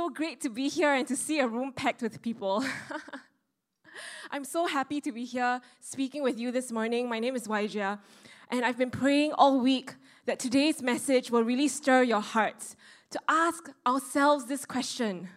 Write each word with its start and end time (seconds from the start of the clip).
so 0.00 0.08
great 0.08 0.40
to 0.40 0.48
be 0.48 0.66
here 0.66 0.94
and 0.94 1.06
to 1.06 1.14
see 1.14 1.40
a 1.40 1.46
room 1.46 1.74
packed 1.74 2.00
with 2.00 2.22
people. 2.22 2.64
I'm 4.30 4.46
so 4.46 4.66
happy 4.66 4.98
to 4.98 5.12
be 5.12 5.26
here 5.26 5.60
speaking 5.78 6.22
with 6.22 6.40
you 6.40 6.50
this 6.50 6.72
morning. 6.72 7.06
My 7.06 7.18
name 7.18 7.36
is 7.36 7.46
Waijia, 7.46 7.98
and 8.50 8.64
I've 8.64 8.78
been 8.78 8.90
praying 8.90 9.34
all 9.34 9.60
week 9.60 9.96
that 10.24 10.38
today's 10.38 10.80
message 10.80 11.30
will 11.30 11.44
really 11.44 11.68
stir 11.68 12.02
your 12.02 12.22
hearts 12.22 12.76
to 13.10 13.20
ask 13.28 13.68
ourselves 13.86 14.46
this 14.46 14.64
question 14.64 15.28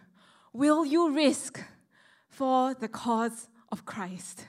Will 0.54 0.86
you 0.86 1.10
risk 1.14 1.62
for 2.30 2.72
the 2.72 2.88
cause 2.88 3.50
of 3.70 3.84
Christ? 3.84 4.48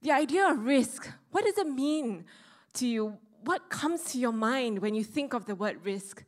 The 0.00 0.12
idea 0.12 0.50
of 0.50 0.64
risk, 0.64 1.10
what 1.30 1.44
does 1.44 1.58
it 1.58 1.68
mean 1.68 2.24
to 2.72 2.86
you? 2.86 3.18
What 3.44 3.68
comes 3.68 4.04
to 4.12 4.18
your 4.18 4.32
mind 4.32 4.78
when 4.78 4.94
you 4.94 5.04
think 5.04 5.34
of 5.34 5.44
the 5.44 5.54
word 5.54 5.84
risk? 5.84 6.24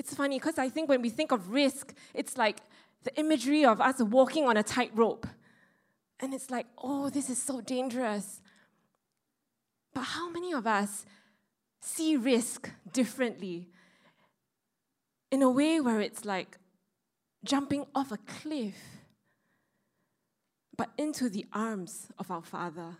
It's 0.00 0.14
funny 0.14 0.38
because 0.38 0.56
I 0.56 0.70
think 0.70 0.88
when 0.88 1.02
we 1.02 1.10
think 1.10 1.30
of 1.30 1.50
risk, 1.50 1.92
it's 2.14 2.38
like 2.38 2.56
the 3.04 3.14
imagery 3.20 3.66
of 3.66 3.82
us 3.82 4.00
walking 4.00 4.46
on 4.46 4.56
a 4.56 4.62
tightrope. 4.62 5.26
And 6.20 6.32
it's 6.32 6.48
like, 6.50 6.64
oh, 6.82 7.10
this 7.10 7.28
is 7.28 7.36
so 7.36 7.60
dangerous. 7.60 8.40
But 9.92 10.04
how 10.04 10.30
many 10.30 10.54
of 10.54 10.66
us 10.66 11.04
see 11.82 12.16
risk 12.16 12.70
differently? 12.90 13.68
In 15.30 15.42
a 15.42 15.50
way 15.50 15.82
where 15.82 16.00
it's 16.00 16.24
like 16.24 16.56
jumping 17.44 17.84
off 17.94 18.10
a 18.10 18.16
cliff, 18.16 18.80
but 20.78 20.88
into 20.96 21.28
the 21.28 21.44
arms 21.52 22.06
of 22.18 22.30
our 22.30 22.42
Father. 22.42 22.96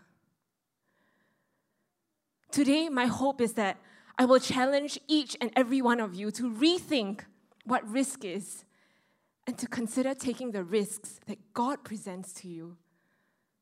Today, 2.51 2.89
my 2.89 3.07
hope 3.07 3.41
is 3.41 3.53
that 3.53 3.77
I 4.21 4.25
will 4.25 4.39
challenge 4.39 4.99
each 5.07 5.35
and 5.41 5.49
every 5.55 5.81
one 5.81 5.99
of 5.99 6.13
you 6.13 6.29
to 6.29 6.43
rethink 6.43 7.21
what 7.65 7.89
risk 7.89 8.23
is 8.23 8.65
and 9.47 9.57
to 9.57 9.65
consider 9.65 10.13
taking 10.13 10.51
the 10.51 10.63
risks 10.63 11.19
that 11.25 11.39
God 11.55 11.83
presents 11.83 12.31
to 12.33 12.47
you, 12.47 12.77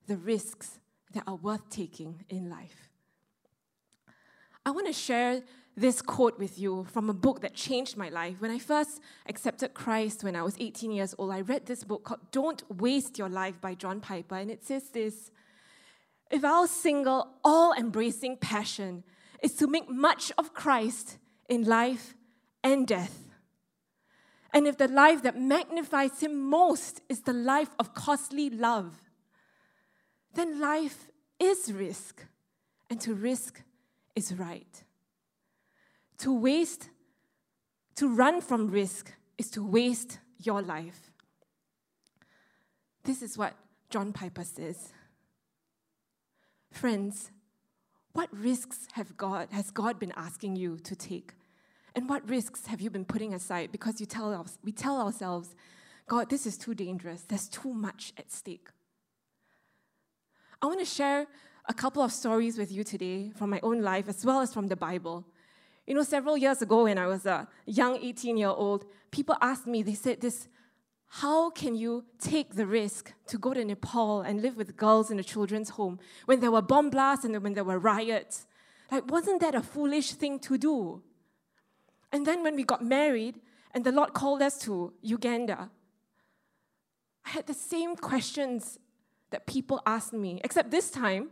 the 0.07 0.17
risks 0.17 0.79
that 1.13 1.23
are 1.25 1.37
worth 1.37 1.69
taking 1.69 2.25
in 2.27 2.49
life. 2.49 2.89
I 4.65 4.71
want 4.71 4.87
to 4.87 4.91
share 4.91 5.43
this 5.77 6.01
quote 6.01 6.37
with 6.37 6.59
you 6.59 6.85
from 6.91 7.09
a 7.09 7.13
book 7.13 7.39
that 7.39 7.53
changed 7.53 7.95
my 7.95 8.09
life. 8.09 8.41
When 8.41 8.51
I 8.51 8.59
first 8.59 8.99
accepted 9.27 9.73
Christ 9.73 10.25
when 10.25 10.35
I 10.35 10.43
was 10.43 10.57
18 10.59 10.91
years 10.91 11.15
old, 11.17 11.31
I 11.31 11.39
read 11.39 11.67
this 11.67 11.85
book 11.85 12.03
called 12.03 12.33
Don't 12.33 12.63
Waste 12.69 13.17
Your 13.17 13.29
Life 13.29 13.61
by 13.61 13.75
John 13.75 14.01
Piper, 14.01 14.35
and 14.35 14.51
it 14.51 14.65
says 14.65 14.89
this 14.89 15.31
If 16.29 16.43
our 16.43 16.67
single, 16.67 17.29
all 17.45 17.71
embracing 17.71 18.35
passion 18.35 19.05
is 19.41 19.55
to 19.55 19.67
make 19.67 19.89
much 19.89 20.31
of 20.37 20.53
Christ 20.53 21.17
in 21.47 21.63
life 21.63 22.15
and 22.63 22.87
death. 22.87 23.25
And 24.53 24.67
if 24.67 24.77
the 24.77 24.87
life 24.87 25.21
that 25.23 25.39
magnifies 25.39 26.19
him 26.21 26.49
most 26.49 27.01
is 27.07 27.21
the 27.21 27.33
life 27.33 27.69
of 27.77 27.93
costly 27.93 28.49
love, 28.49 28.95
then 30.33 30.59
life 30.59 31.09
is 31.39 31.71
risk, 31.71 32.25
and 32.89 32.99
to 33.01 33.13
risk 33.13 33.61
is 34.15 34.33
right. 34.33 34.83
To 36.19 36.33
waste, 36.33 36.89
to 37.95 38.13
run 38.13 38.41
from 38.41 38.69
risk, 38.69 39.13
is 39.37 39.49
to 39.51 39.65
waste 39.65 40.19
your 40.43 40.61
life. 40.61 41.11
This 43.03 43.21
is 43.21 43.37
what 43.37 43.53
John 43.89 44.11
Piper 44.11 44.43
says. 44.43 44.93
Friends, 46.71 47.31
what 48.19 48.37
risks 48.37 48.79
have 48.91 49.15
God, 49.15 49.47
has 49.51 49.71
God 49.71 49.97
been 49.97 50.11
asking 50.17 50.57
you 50.57 50.77
to 50.79 50.93
take? 50.93 51.35
And 51.95 52.09
what 52.09 52.27
risks 52.27 52.67
have 52.67 52.81
you 52.81 52.89
been 52.89 53.05
putting 53.05 53.33
aside 53.33 53.71
because 53.71 54.01
you 54.01 54.05
tell 54.05 54.33
us, 54.33 54.57
we 54.61 54.73
tell 54.73 54.99
ourselves, 54.99 55.55
God, 56.05 56.29
this 56.29 56.45
is 56.45 56.57
too 56.57 56.73
dangerous. 56.73 57.21
There's 57.21 57.47
too 57.47 57.73
much 57.73 58.11
at 58.17 58.29
stake. 58.29 58.67
I 60.61 60.65
want 60.65 60.79
to 60.79 60.85
share 60.85 61.27
a 61.69 61.73
couple 61.73 62.03
of 62.03 62.11
stories 62.11 62.57
with 62.57 62.73
you 62.73 62.83
today 62.83 63.31
from 63.37 63.51
my 63.51 63.61
own 63.63 63.81
life 63.81 64.09
as 64.09 64.25
well 64.25 64.41
as 64.41 64.53
from 64.53 64.67
the 64.67 64.75
Bible. 64.75 65.25
You 65.87 65.93
know, 65.93 66.03
several 66.03 66.35
years 66.35 66.61
ago 66.61 66.83
when 66.83 66.97
I 66.97 67.07
was 67.07 67.25
a 67.25 67.47
young 67.65 68.03
18 68.03 68.35
year 68.35 68.49
old, 68.49 68.83
people 69.11 69.37
asked 69.39 69.65
me, 69.65 69.81
they 69.81 69.93
said 69.93 70.19
this 70.19 70.49
how 71.09 71.49
can 71.49 71.75
you 71.75 72.05
take 72.19 72.55
the 72.55 72.67
risk 72.67 73.13
to 73.27 73.37
go 73.39 73.53
to 73.53 73.65
Nepal 73.65 74.21
and 74.21 74.41
live 74.41 74.55
with 74.55 74.77
girls 74.77 75.09
in 75.09 75.19
a 75.19 75.23
children's 75.23 75.71
home 75.71 75.99
when 76.25 76.39
there 76.39 76.51
were 76.51 76.61
bomb 76.61 76.91
blasts 76.91 77.25
and 77.25 77.41
when 77.41 77.55
there 77.55 77.63
were 77.63 77.79
riots? 77.79 78.45
Like, 78.91 79.09
wasn't 79.09 79.41
that 79.41 79.55
a 79.55 79.61
foolish 79.61 80.13
thing 80.13 80.39
to 80.41 80.57
do? 80.57 81.01
And 82.11 82.27
then 82.27 82.43
when 82.43 82.55
we 82.55 82.63
got 82.63 82.83
married 82.83 83.39
and 83.71 83.83
the 83.83 83.91
Lord 83.91 84.13
called 84.13 84.43
us 84.43 84.59
to 84.59 84.93
Uganda, 85.01 85.71
I 87.25 87.29
had 87.29 87.47
the 87.47 87.55
same 87.55 87.95
questions 87.95 88.77
that 89.31 89.47
people 89.47 89.81
asked 89.85 90.13
me, 90.13 90.41
except 90.43 90.69
this 90.69 90.91
time, 90.91 91.29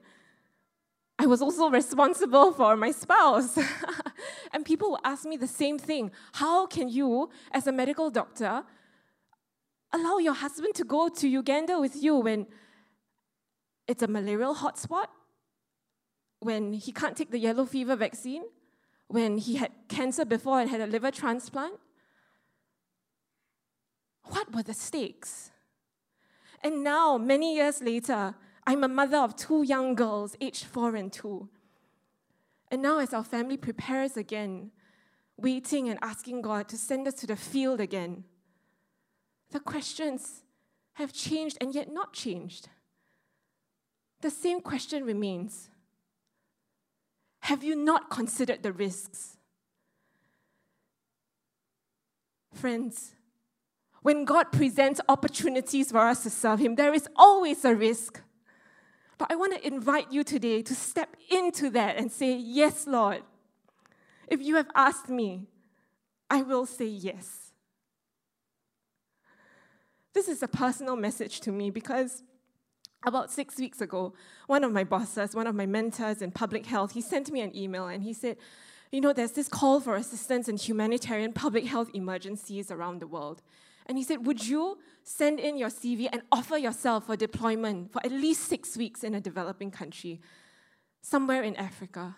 I 1.19 1.25
was 1.25 1.41
also 1.41 1.69
responsible 1.69 2.51
for 2.51 2.75
my 2.75 2.91
spouse. 2.91 3.57
and 4.53 4.65
people 4.65 4.91
would 4.91 5.01
ask 5.03 5.25
me 5.25 5.37
the 5.37 5.47
same 5.47 5.77
thing 5.77 6.11
How 6.33 6.65
can 6.65 6.89
you, 6.89 7.29
as 7.51 7.67
a 7.67 7.71
medical 7.71 8.09
doctor, 8.09 8.63
allow 9.93 10.17
your 10.17 10.33
husband 10.33 10.75
to 10.75 10.83
go 10.83 11.09
to 11.09 11.27
Uganda 11.27 11.79
with 11.79 12.01
you 12.01 12.15
when 12.17 12.47
it's 13.87 14.03
a 14.03 14.07
malarial 14.07 14.55
hotspot, 14.55 15.07
when 16.39 16.73
he 16.73 16.91
can't 16.91 17.15
take 17.15 17.31
the 17.31 17.39
yellow 17.39 17.65
fever 17.65 17.95
vaccine, 17.95 18.43
when 19.07 19.37
he 19.37 19.55
had 19.55 19.71
cancer 19.87 20.25
before 20.25 20.59
and 20.59 20.69
had 20.69 20.81
a 20.81 20.87
liver 20.87 21.11
transplant? 21.11 21.75
What 24.23 24.53
were 24.53 24.63
the 24.63 24.73
stakes? 24.73 25.51
And 26.63 26.83
now, 26.83 27.17
many 27.17 27.55
years 27.55 27.81
later, 27.81 28.35
I'm 28.65 28.83
a 28.83 28.87
mother 28.89 29.17
of 29.17 29.35
two 29.35 29.63
young 29.63 29.95
girls, 29.95 30.35
aged 30.41 30.65
four 30.65 30.95
and 30.95 31.11
two. 31.11 31.49
And 32.69 32.81
now, 32.81 32.99
as 32.99 33.13
our 33.13 33.23
family 33.23 33.55
prepares 33.55 34.17
again, 34.17 34.71
waiting 35.37 35.87
and 35.87 35.97
asking 36.01 36.41
God 36.41 36.67
to 36.69 36.77
send 36.77 37.07
us 37.07 37.13
to 37.15 37.27
the 37.27 37.37
field 37.37 37.79
again, 37.79 38.25
the 39.51 39.59
questions 39.59 40.43
have 40.93 41.13
changed 41.13 41.57
and 41.61 41.73
yet 41.73 41.91
not 41.91 42.13
changed. 42.13 42.69
The 44.21 44.29
same 44.29 44.61
question 44.61 45.03
remains 45.03 45.69
Have 47.41 47.63
you 47.63 47.75
not 47.75 48.09
considered 48.09 48.63
the 48.63 48.71
risks? 48.71 49.37
Friends, 52.53 53.13
when 54.01 54.25
God 54.25 54.51
presents 54.51 54.99
opportunities 55.07 55.91
for 55.91 55.99
us 55.99 56.23
to 56.23 56.29
serve 56.29 56.59
Him, 56.59 56.75
there 56.75 56.93
is 56.93 57.07
always 57.15 57.63
a 57.63 57.75
risk. 57.75 58.21
But 59.17 59.31
I 59.31 59.35
want 59.35 59.53
to 59.53 59.67
invite 59.67 60.11
you 60.11 60.23
today 60.23 60.61
to 60.63 60.75
step 60.75 61.15
into 61.29 61.69
that 61.71 61.97
and 61.97 62.11
say, 62.11 62.35
Yes, 62.35 62.87
Lord. 62.87 63.23
If 64.27 64.41
you 64.41 64.55
have 64.55 64.69
asked 64.75 65.09
me, 65.09 65.47
I 66.29 66.41
will 66.41 66.65
say 66.65 66.85
yes. 66.85 67.46
This 70.17 70.29
is 70.29 70.41
a 70.41 70.47
personal 70.47 70.95
message 70.95 71.41
to 71.41 71.51
me 71.51 71.69
because 71.69 72.23
about 73.05 73.29
six 73.29 73.57
weeks 73.57 73.81
ago, 73.81 74.15
one 74.47 74.63
of 74.63 74.71
my 74.71 74.83
bosses, 74.83 75.35
one 75.35 75.45
of 75.45 75.53
my 75.53 75.67
mentors 75.67 76.23
in 76.23 76.31
public 76.31 76.65
health, 76.65 76.93
he 76.93 77.01
sent 77.01 77.29
me 77.29 77.41
an 77.41 77.55
email 77.55 77.85
and 77.85 78.01
he 78.01 78.13
said, 78.13 78.37
You 78.91 78.99
know, 78.99 79.13
there's 79.13 79.33
this 79.33 79.47
call 79.47 79.79
for 79.79 79.95
assistance 79.95 80.47
in 80.49 80.57
humanitarian 80.57 81.33
public 81.33 81.65
health 81.65 81.91
emergencies 81.93 82.71
around 82.71 82.99
the 82.99 83.05
world. 83.05 83.43
And 83.85 83.95
he 83.95 84.03
said, 84.03 84.25
Would 84.25 84.47
you 84.47 84.79
send 85.03 85.39
in 85.39 85.55
your 85.55 85.69
CV 85.69 86.09
and 86.11 86.23
offer 86.31 86.57
yourself 86.57 87.05
for 87.05 87.15
deployment 87.15 87.93
for 87.93 88.03
at 88.03 88.11
least 88.11 88.45
six 88.45 88.75
weeks 88.75 89.03
in 89.03 89.13
a 89.13 89.21
developing 89.21 89.69
country, 89.69 90.19
somewhere 90.99 91.43
in 91.43 91.55
Africa? 91.57 92.15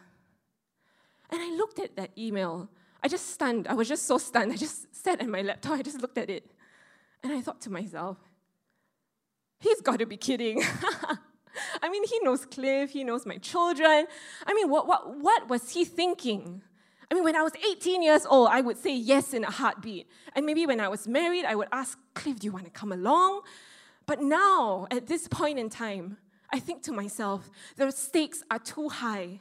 And 1.30 1.42
I 1.42 1.50
looked 1.58 1.80
at 1.80 1.98
that 1.98 2.12
email. 2.18 2.70
I 3.04 3.10
just 3.10 3.32
stunned. 3.32 3.68
I 3.68 3.74
was 3.74 3.90
just 3.90 4.08
so 4.08 4.18
stunned. 4.18 4.54
I 4.54 4.56
just 4.56 4.96
sat 4.96 5.20
at 5.20 5.28
my 5.28 5.42
laptop. 5.42 5.74
I 5.74 5.82
just 5.82 6.00
looked 6.00 6.18
at 6.18 6.30
it. 6.30 6.50
And 7.24 7.34
I 7.34 7.42
thought 7.42 7.62
to 7.62 7.70
myself, 7.70 8.18
he's 9.60 9.82
got 9.82 10.00
to 10.00 10.06
be 10.06 10.18
kidding. 10.18 10.64
I 11.82 11.90
mean, 11.90 12.04
he 12.06 12.20
knows 12.22 12.46
Cliff, 12.46 12.92
he 12.92 13.04
knows 13.04 13.26
my 13.26 13.38
children. 13.38 14.08
I 14.46 14.54
mean, 14.54 14.70
what, 14.70 14.88
what, 14.88 15.18
what 15.18 15.50
was 15.50 15.72
he 15.72 15.84
thinking? 15.84 16.62
I 17.12 17.16
mean, 17.16 17.24
when 17.24 17.36
I 17.36 17.42
was 17.42 17.54
18 17.72 18.04
years 18.04 18.26
old, 18.26 18.50
I 18.52 18.62
would 18.62 18.78
say 18.78 18.96
yes 18.96 19.34
in 19.34 19.44
a 19.44 19.52
heartbeat. 19.52 20.08
And 20.36 20.46
maybe 20.46 20.66
when 20.66 20.80
I 20.80 20.88
was 20.88 21.08
married, 21.08 21.44
I 21.44 21.56
would 21.56 21.68
ask, 21.72 21.98
Cliff, 22.14 22.40
do 22.40 22.46
you 22.46 22.52
want 22.52 22.66
to 22.66 22.72
come 22.72 22.92
along? 22.92 23.42
But 24.06 24.22
now, 24.22 24.88
at 24.92 25.08
this 25.08 25.28
point 25.28 25.58
in 25.60 25.70
time, 25.70 26.18
I 26.52 26.60
think 26.60 26.84
to 26.84 26.92
myself, 26.92 27.50
the 27.76 27.92
stakes 27.92 28.44
are 28.50 28.60
too 28.60 28.90
high. 28.90 29.40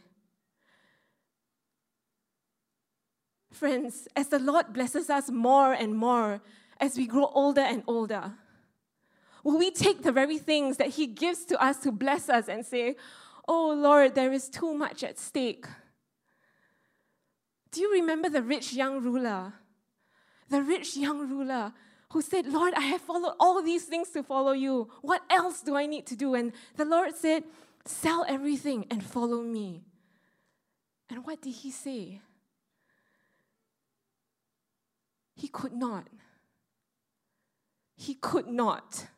Friends, 3.53 4.09
as 4.15 4.29
the 4.29 4.39
Lord 4.39 4.73
blesses 4.73 5.11
us 5.11 5.31
more 5.31 5.73
and 5.73 5.95
more 5.95 6.41
as 6.81 6.97
we 6.97 7.07
grow 7.07 7.27
older 7.27 7.61
and 7.61 7.83
older? 7.87 8.33
Will 9.45 9.59
we 9.59 9.71
take 9.71 10.03
the 10.03 10.13
very 10.13 10.39
things 10.39 10.77
that 10.77 10.91
He 10.91 11.07
gives 11.07 11.45
to 11.47 11.63
us 11.63 11.79
to 11.79 11.93
bless 11.93 12.29
us 12.29 12.49
and 12.49 12.65
say, 12.65 12.97
Oh 13.47 13.73
Lord, 13.73 14.15
there 14.15 14.33
is 14.33 14.49
too 14.49 14.75
much 14.75 15.03
at 15.03 15.19
stake? 15.19 15.67
Do 17.71 17.81
you 17.81 17.93
remember 17.93 18.29
the 18.29 18.43
rich 18.43 18.73
young 18.73 19.03
ruler? 19.03 19.55
The 20.49 20.63
rich 20.63 20.97
young 20.97 21.29
ruler 21.29 21.73
who 22.11 22.23
said, 22.23 22.47
Lord, 22.47 22.73
I 22.75 22.81
have 22.81 23.03
followed 23.03 23.35
all 23.39 23.63
these 23.63 23.85
things 23.85 24.11
to 24.11 24.23
follow 24.23 24.53
you. 24.53 24.91
What 25.03 25.23
else 25.31 25.61
do 25.61 25.77
I 25.77 25.87
need 25.87 26.07
to 26.07 26.17
do? 26.17 26.35
And 26.35 26.53
the 26.77 26.85
Lord 26.85 27.15
said, 27.15 27.45
Sell 27.85 28.25
everything 28.29 28.87
and 28.91 29.03
follow 29.03 29.41
me. 29.41 29.85
And 31.11 31.25
what 31.25 31.41
did 31.41 31.55
he 31.55 31.71
say? 31.71 32.21
He 35.35 35.49
could 35.49 35.73
not. 35.73 36.07
He 37.99 38.15
could 38.15 38.47
not. 38.47 39.09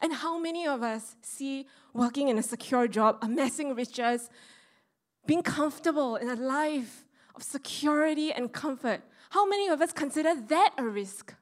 And 0.00 0.12
how 0.12 0.38
many 0.38 0.66
of 0.66 0.82
us 0.82 1.16
see 1.22 1.66
working 1.94 2.28
in 2.28 2.36
a 2.36 2.42
secure 2.42 2.86
job, 2.86 3.16
amassing 3.22 3.74
riches, 3.74 4.28
being 5.26 5.42
comfortable 5.42 6.16
in 6.16 6.28
a 6.28 6.36
life 6.36 7.06
of 7.34 7.42
security 7.42 8.32
and 8.32 8.52
comfort? 8.52 9.00
How 9.30 9.46
many 9.46 9.66
of 9.68 9.80
us 9.80 9.94
consider 9.94 10.34
that 10.48 10.74
a 10.76 10.84
risk? 10.84 11.34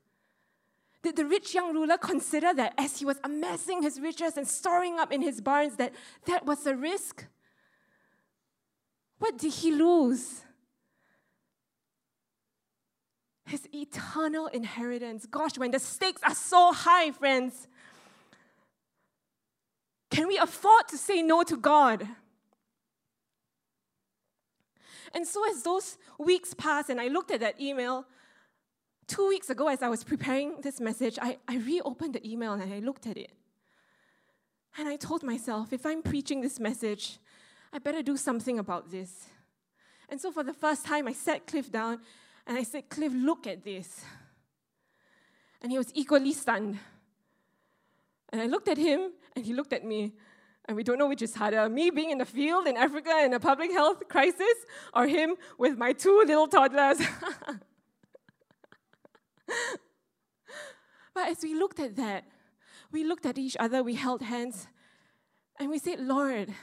Did 1.03 1.17
the 1.17 1.27
rich 1.27 1.55
young 1.55 1.75
ruler 1.75 1.99
consider 1.99 2.55
that 2.55 2.75
as 2.79 3.01
he 3.01 3.05
was 3.05 3.19
amassing 3.25 3.83
his 3.83 4.01
riches 4.01 4.37
and 4.37 4.47
storing 4.47 5.01
up 5.01 5.13
in 5.13 5.23
his 5.23 5.41
barns, 5.41 5.75
that 5.75 5.93
that 6.27 6.47
was 6.47 6.65
a 6.69 6.77
risk? 6.77 7.27
What 9.19 9.39
did 9.39 9.55
he 9.55 9.73
lose? 9.73 10.45
His 13.45 13.69
eternal 13.75 14.47
inheritance. 14.47 15.27
Gosh, 15.27 15.59
when 15.59 15.73
the 15.73 15.79
stakes 15.79 16.23
are 16.23 16.35
so 16.35 16.73
high, 16.73 17.11
friends, 17.11 17.67
can 20.11 20.29
we 20.29 20.39
afford 20.39 20.89
to 20.89 20.99
say 20.99 21.23
no 21.23 21.43
to 21.43 21.57
God? 21.57 22.07
And 25.15 25.27
so, 25.27 25.49
as 25.51 25.63
those 25.63 25.99
weeks 26.19 26.55
passed 26.55 26.89
and 26.91 27.01
I 27.01 27.09
looked 27.09 27.31
at 27.31 27.41
that 27.41 27.61
email, 27.61 28.07
two 29.07 29.29
weeks 29.29 29.51
ago, 29.51 29.69
as 29.69 29.83
I 29.83 29.89
was 29.89 30.05
preparing 30.05 30.61
this 30.63 30.81
message, 30.81 31.19
I, 31.21 31.39
I 31.49 31.57
reopened 31.57 32.15
the 32.15 32.31
email 32.31 32.53
and 32.53 32.63
I 32.73 32.79
looked 32.79 33.07
at 33.07 33.17
it. 33.17 33.33
And 34.79 34.89
I 34.89 34.97
told 34.97 35.23
myself, 35.23 35.73
if 35.73 35.85
I'm 35.85 36.03
preaching 36.03 36.41
this 36.41 36.59
message, 36.59 37.19
I 37.73 37.79
better 37.79 38.03
do 38.03 38.17
something 38.17 38.59
about 38.59 38.91
this. 38.91 39.29
And 40.09 40.21
so, 40.21 40.31
for 40.31 40.43
the 40.43 40.55
first 40.55 40.87
time, 40.87 41.09
I 41.09 41.13
sat 41.13 41.47
Cliff 41.47 41.71
down 41.71 42.01
and 42.47 42.59
I 42.59 42.63
said, 42.65 42.89
Cliff, 42.89 43.13
look 43.15 43.47
at 43.47 43.63
this. 43.63 44.05
And 45.61 45.71
he 45.71 45.79
was 45.79 45.93
equally 45.95 46.33
stunned. 46.33 46.79
And 48.33 48.41
I 48.43 48.47
looked 48.47 48.69
at 48.69 48.79
him 48.79 49.13
and 49.37 49.45
he 49.45 49.53
looked 49.53 49.73
at 49.73 49.85
me. 49.85 50.13
And 50.67 50.77
we 50.77 50.83
don't 50.83 50.99
know 50.99 51.09
which 51.09 51.23
is 51.23 51.35
harder 51.35 51.69
me 51.69 51.91
being 51.91 52.11
in 52.11 52.19
the 52.19 52.25
field 52.25 52.67
in 52.67 52.77
Africa 52.77 53.23
in 53.25 53.35
a 53.35 53.41
public 53.41 53.73
health 53.73 54.09
crisis, 54.09 54.55
or 54.95 55.07
him 55.07 55.35
with 55.59 55.77
my 55.77 55.93
two 55.93 56.23
little 56.25 56.47
toddlers. 56.47 56.99
but 61.15 61.29
as 61.29 61.39
we 61.43 61.55
looked 61.55 61.81
at 61.81 61.97
that, 61.97 62.25
we 62.93 63.03
looked 63.05 63.27
at 63.27 63.39
each 63.39 63.57
other, 63.59 63.83
we 63.83 63.95
held 63.95 64.23
hands, 64.23 64.69
and 65.59 65.69
we 65.69 65.79
said, 65.79 65.99
Lord, 65.99 66.55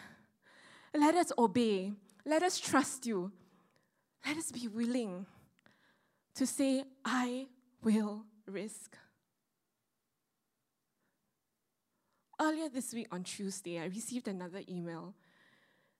let 0.93 1.15
us 1.15 1.33
obey, 1.37 1.91
let 2.25 2.41
us 2.41 2.57
trust 2.57 3.05
you, 3.05 3.33
let 4.25 4.37
us 4.37 4.49
be 4.51 4.69
willing 4.69 5.25
to 6.39 6.47
say, 6.47 6.85
I 7.03 7.47
will 7.83 8.23
risk. 8.47 8.95
Earlier 12.39 12.69
this 12.69 12.93
week 12.93 13.07
on 13.11 13.23
Tuesday, 13.25 13.77
I 13.77 13.87
received 13.87 14.29
another 14.29 14.61
email, 14.69 15.15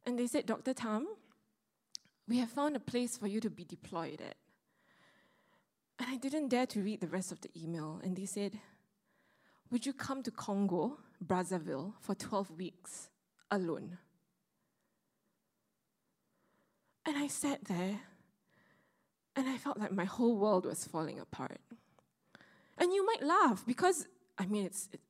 and 0.06 0.18
they 0.18 0.28
said, 0.28 0.46
Dr. 0.46 0.74
Tam, 0.74 1.06
we 2.26 2.38
have 2.38 2.50
found 2.50 2.78
a 2.78 2.80
place 2.80 3.18
for 3.18 3.28
you 3.28 3.42
to 3.42 3.50
be 3.50 3.66
deployed 3.66 4.22
at. 4.22 4.36
And 6.00 6.08
I 6.10 6.16
didn't 6.16 6.48
dare 6.48 6.68
to 6.68 6.82
read 6.82 7.02
the 7.02 7.08
rest 7.08 7.34
of 7.34 7.42
the 7.42 7.50
email, 7.62 8.00
and 8.02 8.16
they 8.16 8.26
said, 8.26 8.58
Would 9.72 9.86
you 9.86 9.92
come 9.92 10.24
to 10.24 10.32
Congo, 10.32 11.00
Brazzaville, 11.22 11.96
for 12.00 12.16
12 12.16 12.52
weeks 12.52 13.10
alone? 13.52 13.98
And 17.06 17.18
I 17.18 17.28
sat 17.28 17.66
there, 17.66 18.00
and 19.40 19.50
I 19.50 19.58
felt 19.58 19.80
like 19.80 19.92
my 19.92 20.06
whole 20.06 20.38
world 20.38 20.66
was 20.66 20.86
falling 20.86 21.20
apart. 21.20 21.60
And 22.78 22.94
you 22.94 23.06
might 23.06 23.24
laugh 23.24 23.66
because, 23.66 24.08
I 24.38 24.46
mean, 24.46 24.66
it's, 24.66 24.90
it, 24.94 25.02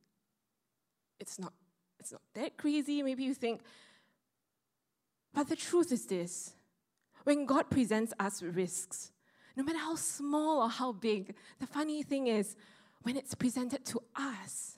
it's 1.19 1.37
not 1.39 1.53
it's 1.99 2.13
not 2.13 2.21
that 2.33 2.55
crazy 2.57 3.03
maybe 3.03 3.23
you 3.23 3.33
think. 3.33 3.61
But 5.33 5.49
the 5.49 5.55
truth 5.55 5.91
is 5.91 6.05
this. 6.05 6.53
When 7.25 7.45
god 7.45 7.69
presents 7.69 8.13
us 8.19 8.41
with 8.41 8.55
risks 8.55 9.11
no 9.59 9.65
matter 9.65 9.79
how 9.79 9.95
small 9.95 10.61
or 10.61 10.69
how 10.69 10.93
big 10.93 11.35
the 11.59 11.67
funny 11.67 12.01
thing 12.01 12.27
is 12.27 12.55
when 13.01 13.17
it's 13.17 13.35
presented 13.35 13.85
to 13.85 14.01
us 14.15 14.77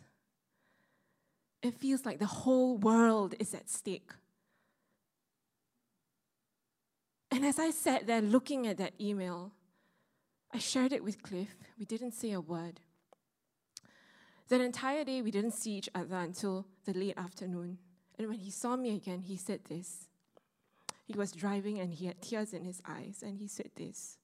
it 1.62 1.76
feels 1.76 2.04
like 2.04 2.18
the 2.18 2.26
whole 2.26 2.78
world 2.78 3.36
is 3.38 3.54
at 3.54 3.70
stake 3.70 4.12
and 7.32 7.46
as 7.46 7.58
i 7.60 7.70
sat 7.70 8.08
there 8.08 8.22
looking 8.22 8.68
at 8.68 8.78
that 8.78 8.94
email 9.00 9.52
i 10.54 10.58
shared 10.58 10.92
it 10.92 11.04
with 11.04 11.24
cliff 11.24 11.56
we 11.80 11.86
didn't 11.86 12.12
say 12.12 12.32
a 12.32 12.42
word 12.42 12.80
that 14.52 14.60
entire 14.60 15.06
day, 15.06 15.22
we 15.22 15.32
didn't 15.32 15.54
see 15.54 15.72
each 15.72 15.88
other 15.96 16.18
until 16.18 16.66
the 16.84 16.92
late 16.92 17.18
afternoon. 17.18 17.78
And 18.20 18.28
when 18.28 18.38
he 18.38 18.52
saw 18.52 18.76
me 18.76 18.94
again, 18.94 19.22
he 19.22 19.38
said 19.38 19.62
this. 19.70 20.10
He 21.06 21.14
was 21.14 21.32
driving 21.32 21.80
and 21.80 21.94
he 21.94 22.08
had 22.08 22.22
tears 22.22 22.52
in 22.52 22.66
his 22.66 22.82
eyes, 22.86 23.24
and 23.26 23.38
he 23.38 23.48
said 23.48 23.70
this. 23.78 24.18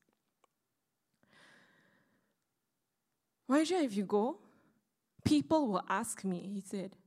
Raja, 3.48 3.76
if 3.76 3.96
you 3.96 4.04
go, 4.04 4.40
people 5.24 5.70
will 5.70 5.84
ask 5.88 6.26
me, 6.26 6.52
he 6.54 6.60
said, 6.60 6.98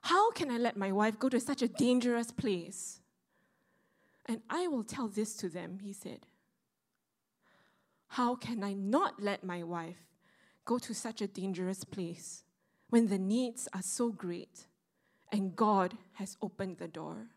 How 0.00 0.32
can 0.32 0.50
I 0.50 0.58
let 0.58 0.76
my 0.76 0.90
wife 0.90 1.20
go 1.20 1.28
to 1.28 1.38
such 1.38 1.62
a 1.62 1.68
dangerous 1.68 2.32
place? 2.32 2.98
And 4.28 4.42
I 4.48 4.68
will 4.68 4.84
tell 4.84 5.08
this 5.08 5.34
to 5.38 5.48
them, 5.48 5.78
he 5.82 5.92
said. 5.92 6.26
How 8.08 8.34
can 8.34 8.62
I 8.62 8.74
not 8.74 9.22
let 9.22 9.42
my 9.42 9.62
wife 9.62 10.08
go 10.68 10.78
to 10.78 10.94
such 10.94 11.22
a 11.22 11.26
dangerous 11.26 11.82
place 11.82 12.44
when 12.90 13.08
the 13.08 13.18
needs 13.18 13.68
are 13.72 13.82
so 13.82 14.10
great 14.10 14.66
and 15.32 15.56
God 15.56 15.96
has 16.14 16.36
opened 16.42 16.76
the 16.76 16.88
door. 16.88 17.28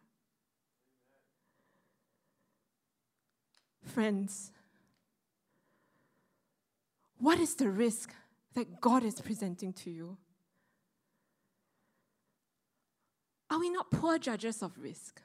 Friends, 3.84 4.52
what 7.20 7.40
is 7.40 7.56
the 7.56 7.70
risk 7.70 8.14
that 8.54 8.82
God 8.82 9.04
is 9.04 9.22
presenting 9.22 9.72
to 9.74 9.90
you? 9.90 10.18
Are 13.50 13.60
we 13.60 13.70
not 13.70 13.92
poor 13.92 14.18
judges 14.18 14.62
of 14.62 14.78
risk? 14.78 15.22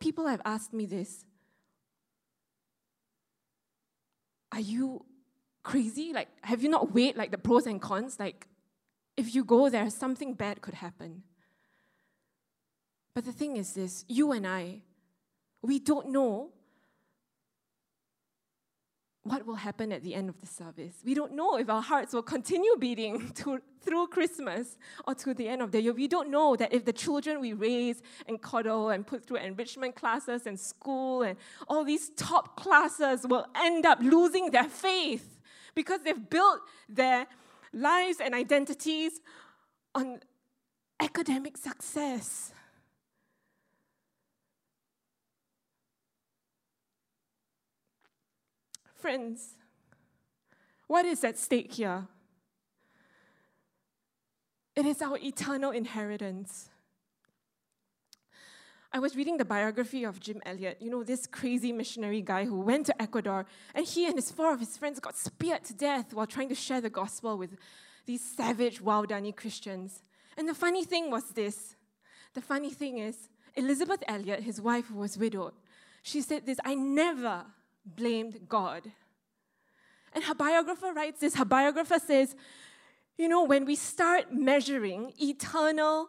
People 0.00 0.26
have 0.26 0.42
asked 0.44 0.72
me 0.72 0.86
this 0.86 1.24
Are 4.52 4.60
you 4.60 5.04
crazy? 5.62 6.12
Like, 6.12 6.28
have 6.42 6.62
you 6.62 6.68
not 6.68 6.94
weighed 6.94 7.16
like 7.16 7.30
the 7.30 7.38
pros 7.38 7.66
and 7.66 7.80
cons? 7.80 8.18
Like, 8.18 8.46
if 9.16 9.34
you 9.34 9.44
go 9.44 9.68
there, 9.68 9.90
something 9.90 10.34
bad 10.34 10.62
could 10.62 10.74
happen. 10.74 11.22
But 13.14 13.24
the 13.24 13.32
thing 13.32 13.56
is 13.56 13.72
this 13.72 14.04
you 14.08 14.32
and 14.32 14.46
I, 14.46 14.82
we 15.62 15.78
don't 15.78 16.10
know 16.10 16.52
what 19.28 19.44
will 19.44 19.56
happen 19.56 19.92
at 19.92 20.02
the 20.02 20.14
end 20.14 20.28
of 20.28 20.40
the 20.40 20.46
service. 20.46 20.94
We 21.04 21.14
don't 21.14 21.32
know 21.32 21.58
if 21.58 21.68
our 21.68 21.82
hearts 21.82 22.12
will 22.14 22.22
continue 22.22 22.76
beating 22.78 23.30
to, 23.34 23.60
through 23.80 24.06
Christmas 24.08 24.78
or 25.06 25.14
to 25.16 25.34
the 25.34 25.48
end 25.48 25.62
of 25.62 25.72
the 25.72 25.80
year. 25.80 25.92
We 25.92 26.08
don't 26.08 26.30
know 26.30 26.56
that 26.56 26.72
if 26.72 26.84
the 26.84 26.92
children 26.92 27.40
we 27.40 27.52
raise 27.52 28.02
and 28.28 28.40
coddle 28.40 28.90
and 28.90 29.06
put 29.06 29.26
through 29.26 29.38
enrichment 29.38 29.96
classes 29.96 30.46
and 30.46 30.58
school 30.58 31.22
and 31.22 31.36
all 31.68 31.84
these 31.84 32.10
top 32.10 32.56
classes 32.56 33.26
will 33.26 33.46
end 33.56 33.84
up 33.84 33.98
losing 34.00 34.50
their 34.50 34.68
faith 34.68 35.40
because 35.74 36.00
they've 36.02 36.30
built 36.30 36.60
their 36.88 37.26
lives 37.72 38.18
and 38.20 38.34
identities 38.34 39.20
on 39.94 40.20
academic 41.00 41.56
success. 41.56 42.52
Friends, 48.96 49.54
what 50.86 51.04
is 51.04 51.22
at 51.22 51.38
stake 51.38 51.72
here? 51.72 52.06
It 54.74 54.86
is 54.86 55.02
our 55.02 55.18
eternal 55.18 55.70
inheritance. 55.70 56.70
I 58.92 58.98
was 58.98 59.14
reading 59.14 59.36
the 59.36 59.44
biography 59.44 60.04
of 60.04 60.20
Jim 60.20 60.40
Elliot, 60.46 60.78
you 60.80 60.90
know, 60.90 61.02
this 61.02 61.26
crazy 61.26 61.72
missionary 61.72 62.22
guy 62.22 62.46
who 62.46 62.60
went 62.60 62.86
to 62.86 63.02
Ecuador, 63.02 63.44
and 63.74 63.86
he 63.86 64.06
and 64.06 64.14
his 64.14 64.30
four 64.30 64.54
of 64.54 64.60
his 64.60 64.76
friends 64.78 64.98
got 65.00 65.16
speared 65.16 65.64
to 65.64 65.74
death 65.74 66.14
while 66.14 66.26
trying 66.26 66.48
to 66.48 66.54
share 66.54 66.80
the 66.80 66.88
gospel 66.88 67.36
with 67.36 67.56
these 68.06 68.22
savage 68.22 68.82
Waodani 68.82 69.36
Christians. 69.36 70.02
And 70.38 70.48
the 70.48 70.54
funny 70.54 70.84
thing 70.84 71.10
was 71.10 71.24
this 71.30 71.76
the 72.32 72.40
funny 72.40 72.70
thing 72.70 72.98
is, 72.98 73.28
Elisabeth 73.54 74.02
Elliot, 74.06 74.42
his 74.42 74.60
wife 74.60 74.86
who 74.86 74.96
was 74.96 75.18
widowed, 75.18 75.52
she 76.02 76.20
said 76.20 76.46
this 76.46 76.58
I 76.64 76.74
never 76.74 77.44
blamed 77.86 78.48
God. 78.48 78.90
And 80.12 80.24
her 80.24 80.34
biographer 80.34 80.92
writes 80.92 81.20
this 81.20 81.34
her 81.36 81.44
biographer 81.44 81.98
says, 81.98 82.34
you 83.18 83.28
know, 83.28 83.44
when 83.44 83.64
we 83.64 83.76
start 83.76 84.32
measuring 84.32 85.12
eternal, 85.18 86.08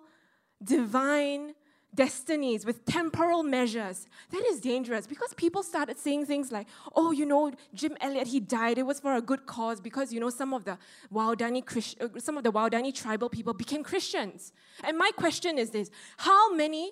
divine 0.63 1.53
destinies 1.96 2.65
with 2.65 2.86
temporal 2.86 3.43
measures, 3.43 4.07
that 4.31 4.43
is 4.46 4.60
dangerous 4.60 5.07
because 5.07 5.34
people 5.34 5.63
started 5.63 5.98
saying 5.98 6.25
things 6.25 6.51
like, 6.51 6.67
oh, 6.96 7.12
you 7.12 7.25
know, 7.25 7.51
Jim 7.74 7.98
Elliot, 8.01 8.27
he 8.27 8.39
died. 8.39 8.77
It 8.77 8.86
was 8.86 9.00
for 9.00 9.15
a 9.15 9.22
good 9.22 9.46
cause 9.46 9.79
because, 9.79 10.13
you 10.13 10.19
know, 10.19 10.29
some 10.29 10.53
of 10.53 10.65
the 10.65 10.77
Waodani, 11.13 11.65
Christ- 11.65 11.98
uh, 12.00 12.07
some 12.19 12.38
of 12.38 12.43
the 12.43 12.51
Waodani 12.51 12.93
tribal 12.93 13.29
people 13.29 13.53
became 13.53 13.84
Christians. 13.84 14.51
And 14.84 14.98
my 14.98 15.12
question 15.15 15.57
is 15.57 15.72
this 15.72 15.89
how 16.17 16.53
many 16.53 16.91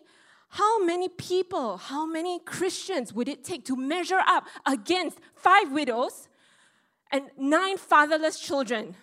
how 0.49 0.83
many 0.83 1.09
people, 1.09 1.77
how 1.77 2.05
many 2.05 2.39
Christians 2.39 3.13
would 3.13 3.27
it 3.27 3.43
take 3.43 3.65
to 3.65 3.75
measure 3.75 4.21
up 4.25 4.47
against 4.65 5.19
five 5.35 5.71
widows 5.71 6.29
and 7.11 7.29
nine 7.37 7.77
fatherless 7.77 8.39
children? 8.39 8.95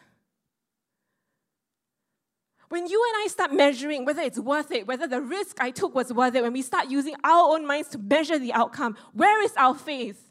When 2.69 2.87
you 2.87 3.05
and 3.07 3.25
I 3.25 3.27
start 3.29 3.53
measuring 3.53 4.07
whether 4.07 4.23
it's 4.23 4.39
worth 4.39 4.71
it, 4.71 4.87
whether 4.87 5.07
the 5.07 5.21
risk 5.21 5.59
I 5.61 5.71
took 5.71 5.95
was 5.95 6.11
worth 6.11 6.35
it, 6.35 6.43
when 6.43 6.55
we 6.55 6.63
start 6.63 6.89
using 6.91 7.15
our 7.23 7.55
own 7.55 7.67
minds 7.67 7.91
to 7.91 7.99
measure 7.99 8.39
the 8.39 8.55
outcome, 8.55 8.97
where 9.13 9.43
is 9.43 9.53
our 9.59 9.75
faith? 9.75 10.31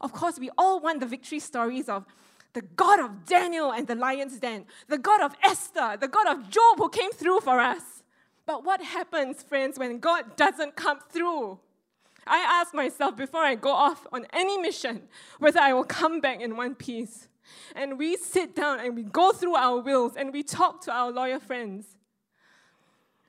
Of 0.00 0.12
course, 0.12 0.38
we 0.38 0.48
all 0.56 0.80
want 0.80 1.00
the 1.00 1.06
victory 1.06 1.40
stories 1.40 1.88
of 1.88 2.06
the 2.54 2.62
God 2.62 2.98
of 2.98 3.26
Daniel 3.26 3.72
and 3.72 3.86
the 3.86 3.94
lion's 3.94 4.38
den, 4.38 4.64
the 4.88 4.96
God 4.96 5.20
of 5.20 5.34
Esther, 5.44 5.98
the 6.00 6.08
God 6.08 6.26
of 6.28 6.48
Job 6.48 6.78
who 6.78 6.88
came 6.88 7.10
through 7.10 7.40
for 7.40 7.60
us. 7.60 7.97
But 8.48 8.64
what 8.64 8.82
happens, 8.82 9.42
friends, 9.42 9.78
when 9.78 9.98
God 9.98 10.34
doesn't 10.36 10.74
come 10.74 11.00
through? 11.10 11.58
I 12.26 12.38
ask 12.38 12.72
myself 12.72 13.14
before 13.14 13.42
I 13.42 13.54
go 13.54 13.70
off 13.70 14.06
on 14.10 14.26
any 14.32 14.56
mission 14.56 15.02
whether 15.38 15.60
I 15.60 15.74
will 15.74 15.84
come 15.84 16.22
back 16.22 16.40
in 16.40 16.56
one 16.56 16.74
piece 16.74 17.28
and 17.76 17.98
we 17.98 18.16
sit 18.16 18.56
down 18.56 18.80
and 18.80 18.96
we 18.96 19.02
go 19.02 19.32
through 19.32 19.54
our 19.54 19.80
wills 19.80 20.16
and 20.16 20.32
we 20.32 20.42
talk 20.42 20.80
to 20.84 20.90
our 20.90 21.10
lawyer 21.10 21.38
friends. 21.38 21.88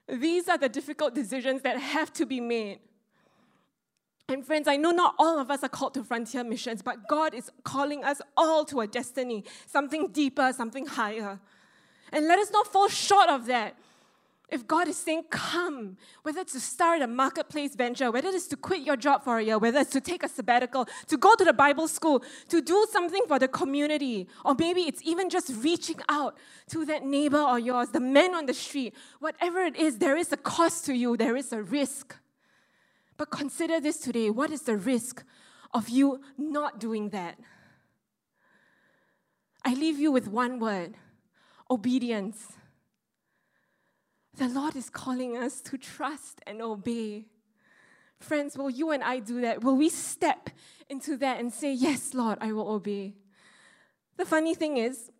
These 0.07 0.47
are 0.47 0.57
the 0.57 0.69
difficult 0.69 1.15
decisions 1.15 1.63
that 1.63 1.77
have 1.77 2.13
to 2.13 2.25
be 2.25 2.39
made. 2.39 2.79
And 4.29 4.45
friends, 4.45 4.69
I 4.69 4.77
know 4.77 4.91
not 4.91 5.15
all 5.19 5.37
of 5.37 5.51
us 5.51 5.63
are 5.63 5.69
called 5.69 5.95
to 5.95 6.03
frontier 6.05 6.45
missions, 6.45 6.81
but 6.81 7.09
God 7.09 7.33
is 7.33 7.51
calling 7.65 8.05
us 8.05 8.21
all 8.37 8.63
to 8.65 8.79
a 8.79 8.87
destiny, 8.87 9.43
something 9.67 10.13
deeper, 10.13 10.53
something 10.53 10.85
higher. 10.85 11.41
And 12.13 12.25
let 12.25 12.39
us 12.39 12.51
not 12.51 12.67
fall 12.67 12.87
short 12.87 13.27
of 13.27 13.47
that. 13.47 13.75
If 14.51 14.67
God 14.67 14.87
is 14.87 14.97
saying, 14.97 15.25
come, 15.29 15.97
whether 16.23 16.41
it's 16.41 16.53
to 16.53 16.59
start 16.59 17.01
a 17.01 17.07
marketplace 17.07 17.75
venture, 17.75 18.11
whether 18.11 18.29
it's 18.29 18.47
to 18.47 18.57
quit 18.57 18.81
your 18.81 18.95
job 18.95 19.23
for 19.23 19.37
a 19.37 19.43
year, 19.43 19.59
whether 19.59 19.79
it's 19.79 19.91
to 19.91 20.01
take 20.01 20.23
a 20.23 20.29
sabbatical, 20.29 20.87
to 21.07 21.17
go 21.17 21.35
to 21.35 21.45
the 21.45 21.53
Bible 21.53 21.87
school, 21.87 22.23
to 22.47 22.61
do 22.61 22.85
something 22.91 23.23
for 23.27 23.37
the 23.37 23.47
community, 23.47 24.27
or 24.43 24.55
maybe 24.57 24.81
it's 24.81 25.01
even 25.03 25.29
just 25.29 25.51
reaching 25.63 25.97
out 26.09 26.35
to 26.69 26.83
that 26.85 27.05
neighbor 27.05 27.39
or 27.39 27.59
yours, 27.59 27.89
the 27.89 27.99
man 27.99 28.33
on 28.33 28.47
the 28.47 28.53
street, 28.53 28.95
whatever 29.19 29.59
it 29.59 29.75
is, 29.75 29.99
there 29.99 30.17
is 30.17 30.31
a 30.31 30.37
cost 30.37 30.85
to 30.85 30.93
you, 30.93 31.15
there 31.15 31.35
is 31.35 31.53
a 31.53 31.61
risk. 31.61 32.15
But 33.17 33.29
consider 33.29 33.79
this 33.79 33.97
today 33.97 34.29
what 34.29 34.49
is 34.49 34.63
the 34.63 34.77
risk 34.77 35.23
of 35.73 35.89
you 35.89 36.21
not 36.37 36.79
doing 36.79 37.09
that? 37.09 37.37
I 39.63 39.73
leave 39.75 39.99
you 39.99 40.11
with 40.11 40.27
one 40.27 40.59
word 40.59 40.95
obedience. 41.69 42.53
The 44.39 44.47
Lord 44.47 44.77
is 44.77 44.89
calling 44.89 45.35
us 45.35 45.59
to 45.63 45.77
trust 45.77 46.39
and 46.47 46.61
obey. 46.61 47.25
Friends, 48.21 48.57
will 48.57 48.69
you 48.69 48.91
and 48.91 49.03
I 49.03 49.19
do 49.19 49.41
that? 49.41 49.61
Will 49.61 49.75
we 49.75 49.89
step 49.89 50.49
into 50.89 51.17
that 51.17 51.41
and 51.41 51.51
say, 51.51 51.73
Yes, 51.73 52.13
Lord, 52.13 52.37
I 52.39 52.53
will 52.53 52.69
obey? 52.69 53.15
The 54.15 54.23
funny 54.23 54.55
thing 54.55 54.77
is, 54.77 55.11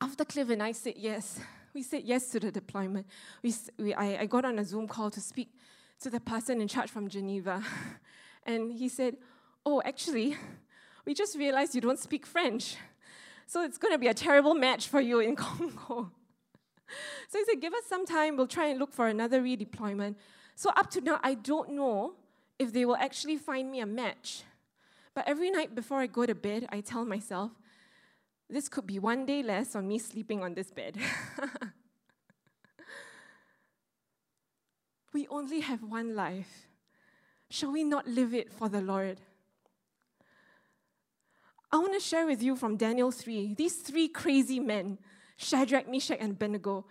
after 0.00 0.24
Cliff 0.24 0.50
and 0.50 0.60
I 0.60 0.72
said 0.72 0.94
yes, 0.96 1.38
we 1.72 1.84
said 1.84 2.02
yes 2.02 2.30
to 2.30 2.40
the 2.40 2.50
deployment. 2.50 3.06
We, 3.44 3.54
we, 3.78 3.94
I, 3.94 4.22
I 4.22 4.26
got 4.26 4.44
on 4.44 4.58
a 4.58 4.64
Zoom 4.64 4.88
call 4.88 5.12
to 5.12 5.20
speak 5.20 5.54
to 6.00 6.10
the 6.10 6.18
person 6.18 6.60
in 6.60 6.66
charge 6.66 6.90
from 6.90 7.08
Geneva. 7.08 7.62
And 8.44 8.72
he 8.72 8.88
said, 8.88 9.18
Oh, 9.64 9.80
actually, 9.84 10.36
we 11.04 11.14
just 11.14 11.38
realized 11.38 11.76
you 11.76 11.80
don't 11.80 12.00
speak 12.00 12.26
French. 12.26 12.74
So 13.46 13.62
it's 13.62 13.78
going 13.78 13.94
to 13.94 13.98
be 13.98 14.08
a 14.08 14.14
terrible 14.14 14.54
match 14.54 14.88
for 14.88 15.00
you 15.00 15.20
in 15.20 15.36
Congo. 15.46 16.10
So 17.28 17.38
he 17.38 17.44
said, 17.44 17.60
Give 17.60 17.72
us 17.72 17.84
some 17.88 18.04
time, 18.06 18.36
we'll 18.36 18.46
try 18.46 18.66
and 18.66 18.78
look 18.78 18.92
for 18.92 19.08
another 19.08 19.42
redeployment. 19.42 20.16
So 20.54 20.70
up 20.70 20.90
to 20.90 21.00
now, 21.00 21.18
I 21.22 21.34
don't 21.34 21.70
know 21.70 22.14
if 22.58 22.72
they 22.72 22.84
will 22.84 22.96
actually 22.96 23.36
find 23.36 23.70
me 23.70 23.80
a 23.80 23.86
match. 23.86 24.42
But 25.14 25.26
every 25.26 25.50
night 25.50 25.74
before 25.74 26.00
I 26.00 26.06
go 26.06 26.26
to 26.26 26.34
bed, 26.34 26.66
I 26.70 26.80
tell 26.80 27.04
myself, 27.04 27.52
this 28.48 28.68
could 28.68 28.86
be 28.86 28.98
one 28.98 29.24
day 29.26 29.42
less 29.42 29.74
on 29.74 29.88
me 29.88 29.98
sleeping 29.98 30.42
on 30.42 30.54
this 30.54 30.70
bed. 30.70 30.96
we 35.12 35.26
only 35.28 35.60
have 35.60 35.82
one 35.82 36.14
life. 36.14 36.68
Shall 37.50 37.72
we 37.72 37.84
not 37.84 38.06
live 38.06 38.34
it 38.34 38.52
for 38.52 38.68
the 38.68 38.80
Lord? 38.80 39.20
I 41.70 41.78
want 41.78 41.94
to 41.94 42.00
share 42.00 42.26
with 42.26 42.42
you 42.42 42.56
from 42.56 42.76
Daniel 42.76 43.10
3, 43.10 43.54
these 43.54 43.76
three 43.76 44.08
crazy 44.08 44.60
men 44.60 44.98
Shadrach, 45.36 45.88
Meshach, 45.88 46.18
and 46.20 46.32
Abednego. 46.32 46.84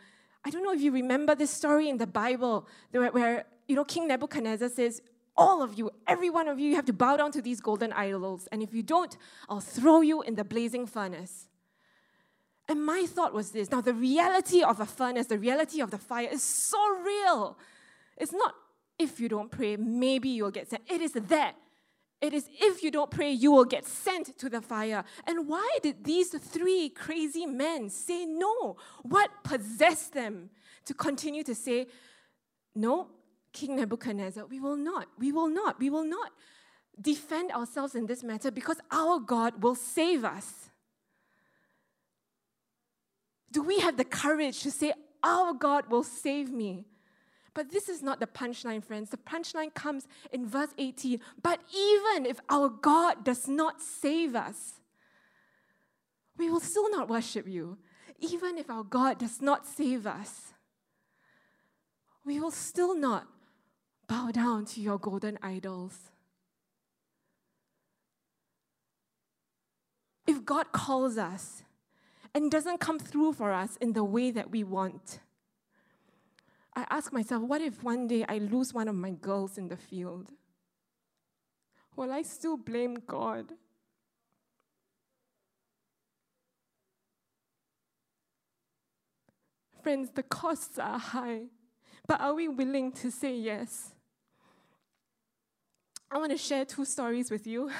I 0.43 0.49
don't 0.49 0.63
know 0.63 0.73
if 0.73 0.81
you 0.81 0.91
remember 0.91 1.35
this 1.35 1.51
story 1.51 1.89
in 1.89 1.97
the 1.97 2.07
Bible 2.07 2.67
where, 2.91 3.11
where 3.11 3.45
you 3.67 3.75
know 3.75 3.83
King 3.83 4.07
Nebuchadnezzar 4.07 4.69
says, 4.69 5.01
all 5.37 5.61
of 5.61 5.77
you, 5.77 5.91
every 6.07 6.29
one 6.29 6.47
of 6.47 6.59
you, 6.59 6.69
you 6.69 6.75
have 6.75 6.85
to 6.85 6.93
bow 6.93 7.17
down 7.17 7.31
to 7.31 7.41
these 7.41 7.61
golden 7.61 7.93
idols. 7.93 8.47
And 8.51 8.61
if 8.61 8.73
you 8.73 8.83
don't, 8.83 9.15
I'll 9.49 9.61
throw 9.61 10.01
you 10.01 10.21
in 10.21 10.35
the 10.35 10.43
blazing 10.43 10.85
furnace. 10.85 11.47
And 12.67 12.85
my 12.85 13.05
thought 13.07 13.33
was 13.33 13.51
this 13.51 13.71
now, 13.71 13.81
the 13.81 13.93
reality 13.93 14.61
of 14.61 14.79
a 14.79 14.85
furnace, 14.85 15.27
the 15.27 15.39
reality 15.39 15.81
of 15.81 15.91
the 15.91 15.97
fire 15.97 16.29
is 16.31 16.43
so 16.43 16.77
real. 17.01 17.57
It's 18.17 18.33
not 18.33 18.55
if 19.01 19.19
you 19.19 19.27
don't 19.27 19.51
pray, 19.51 19.75
maybe 19.77 20.29
you'll 20.29 20.51
get 20.51 20.69
sent. 20.69 20.83
It 20.87 21.01
is 21.01 21.13
that 21.13 21.55
it 22.21 22.33
is 22.33 22.47
if 22.53 22.83
you 22.83 22.91
don't 22.91 23.09
pray, 23.09 23.31
you 23.31 23.51
will 23.51 23.65
get 23.65 23.85
sent 23.85 24.37
to 24.37 24.49
the 24.49 24.61
fire. 24.61 25.03
And 25.25 25.47
why 25.47 25.79
did 25.81 26.03
these 26.03 26.29
three 26.29 26.89
crazy 26.89 27.47
men 27.47 27.89
say 27.89 28.25
no? 28.25 28.77
What 29.01 29.31
possessed 29.43 30.13
them 30.13 30.51
to 30.85 30.93
continue 30.93 31.43
to 31.43 31.55
say, 31.55 31.87
No, 32.75 33.07
King 33.53 33.75
Nebuchadnezzar, 33.75 34.45
we 34.45 34.59
will 34.59 34.77
not, 34.77 35.07
we 35.17 35.31
will 35.31 35.49
not, 35.49 35.79
we 35.79 35.89
will 35.89 36.03
not 36.03 36.31
defend 36.99 37.51
ourselves 37.51 37.95
in 37.95 38.05
this 38.05 38.23
matter 38.23 38.51
because 38.51 38.77
our 38.91 39.19
God 39.19 39.63
will 39.63 39.75
save 39.75 40.23
us? 40.23 40.69
Do 43.51 43.63
we 43.63 43.79
have 43.79 43.97
the 43.97 44.05
courage 44.05 44.61
to 44.61 44.69
say, 44.69 44.93
Our 45.23 45.53
God 45.53 45.89
will 45.89 46.03
save 46.03 46.51
me? 46.51 46.85
But 47.53 47.71
this 47.71 47.89
is 47.89 48.01
not 48.01 48.19
the 48.19 48.27
punchline, 48.27 48.83
friends. 48.83 49.09
The 49.09 49.17
punchline 49.17 49.73
comes 49.73 50.07
in 50.31 50.47
verse 50.47 50.69
18. 50.77 51.19
But 51.41 51.59
even 51.75 52.25
if 52.25 52.39
our 52.49 52.69
God 52.69 53.25
does 53.25 53.47
not 53.47 53.81
save 53.81 54.35
us, 54.35 54.79
we 56.37 56.49
will 56.49 56.61
still 56.61 56.89
not 56.89 57.09
worship 57.09 57.47
you. 57.47 57.77
Even 58.19 58.57
if 58.57 58.69
our 58.69 58.83
God 58.83 59.19
does 59.19 59.41
not 59.41 59.65
save 59.65 60.07
us, 60.07 60.53
we 62.23 62.39
will 62.39 62.51
still 62.51 62.95
not 62.95 63.27
bow 64.07 64.31
down 64.31 64.65
to 64.65 64.81
your 64.81 64.97
golden 64.97 65.37
idols. 65.41 66.11
If 70.27 70.45
God 70.45 70.71
calls 70.71 71.17
us 71.17 71.63
and 72.33 72.49
doesn't 72.49 72.79
come 72.79 72.99
through 72.99 73.33
for 73.33 73.51
us 73.51 73.75
in 73.77 73.93
the 73.93 74.03
way 74.03 74.31
that 74.31 74.51
we 74.51 74.63
want, 74.63 75.19
I 76.75 76.85
ask 76.89 77.11
myself, 77.11 77.43
what 77.43 77.61
if 77.61 77.83
one 77.83 78.07
day 78.07 78.25
I 78.27 78.37
lose 78.37 78.73
one 78.73 78.87
of 78.87 78.95
my 78.95 79.11
girls 79.11 79.57
in 79.57 79.67
the 79.67 79.77
field? 79.77 80.31
Will 81.95 82.11
I 82.11 82.21
still 82.21 82.55
blame 82.55 82.97
God? 83.05 83.53
Friends, 89.83 90.11
the 90.13 90.23
costs 90.23 90.77
are 90.79 90.99
high, 90.99 91.45
but 92.07 92.21
are 92.21 92.35
we 92.35 92.47
willing 92.47 92.91
to 92.93 93.11
say 93.11 93.35
yes? 93.35 93.95
I 96.13 96.17
want 96.17 96.33
to 96.33 96.37
share 96.37 96.65
two 96.65 96.83
stories 96.83 97.31
with 97.31 97.47
you. 97.47 97.71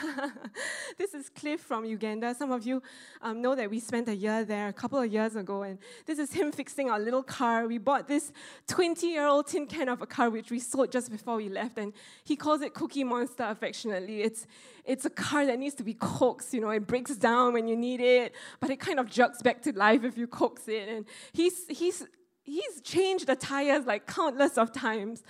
this 0.97 1.13
is 1.13 1.27
Cliff 1.27 1.59
from 1.59 1.83
Uganda. 1.83 2.33
Some 2.33 2.53
of 2.53 2.65
you 2.65 2.81
um, 3.21 3.41
know 3.41 3.55
that 3.55 3.69
we 3.69 3.81
spent 3.81 4.07
a 4.07 4.15
year 4.15 4.45
there 4.45 4.69
a 4.69 4.73
couple 4.73 4.99
of 4.99 5.11
years 5.11 5.35
ago, 5.35 5.63
and 5.63 5.77
this 6.05 6.17
is 6.17 6.31
him 6.31 6.49
fixing 6.53 6.89
our 6.89 6.97
little 6.97 7.23
car. 7.23 7.67
We 7.67 7.77
bought 7.77 8.07
this 8.07 8.31
20 8.67 9.05
year 9.05 9.27
old 9.27 9.47
tin 9.47 9.67
can 9.67 9.89
of 9.89 10.01
a 10.01 10.05
car 10.05 10.29
which 10.29 10.49
we 10.49 10.59
sold 10.59 10.93
just 10.93 11.11
before 11.11 11.35
we 11.35 11.49
left, 11.49 11.77
and 11.77 11.91
he 12.23 12.37
calls 12.37 12.61
it 12.61 12.73
Cookie 12.73 13.03
Monster 13.03 13.43
affectionately. 13.43 14.21
It's, 14.21 14.47
it's 14.85 15.03
a 15.03 15.09
car 15.09 15.45
that 15.45 15.59
needs 15.59 15.75
to 15.75 15.83
be 15.83 15.95
coaxed, 15.95 16.53
you 16.53 16.61
know, 16.61 16.69
it 16.69 16.87
breaks 16.87 17.17
down 17.17 17.51
when 17.51 17.67
you 17.67 17.75
need 17.75 17.99
it, 17.99 18.33
but 18.61 18.69
it 18.69 18.79
kind 18.79 19.01
of 19.01 19.09
jerks 19.09 19.41
back 19.41 19.61
to 19.63 19.77
life 19.77 20.05
if 20.05 20.17
you 20.17 20.27
coax 20.27 20.69
it. 20.69 20.87
And 20.87 21.05
he's, 21.33 21.67
he's, 21.67 22.07
he's 22.43 22.79
changed 22.79 23.27
the 23.27 23.35
tires 23.35 23.85
like 23.85 24.07
countless 24.07 24.57
of 24.57 24.71
times. 24.71 25.21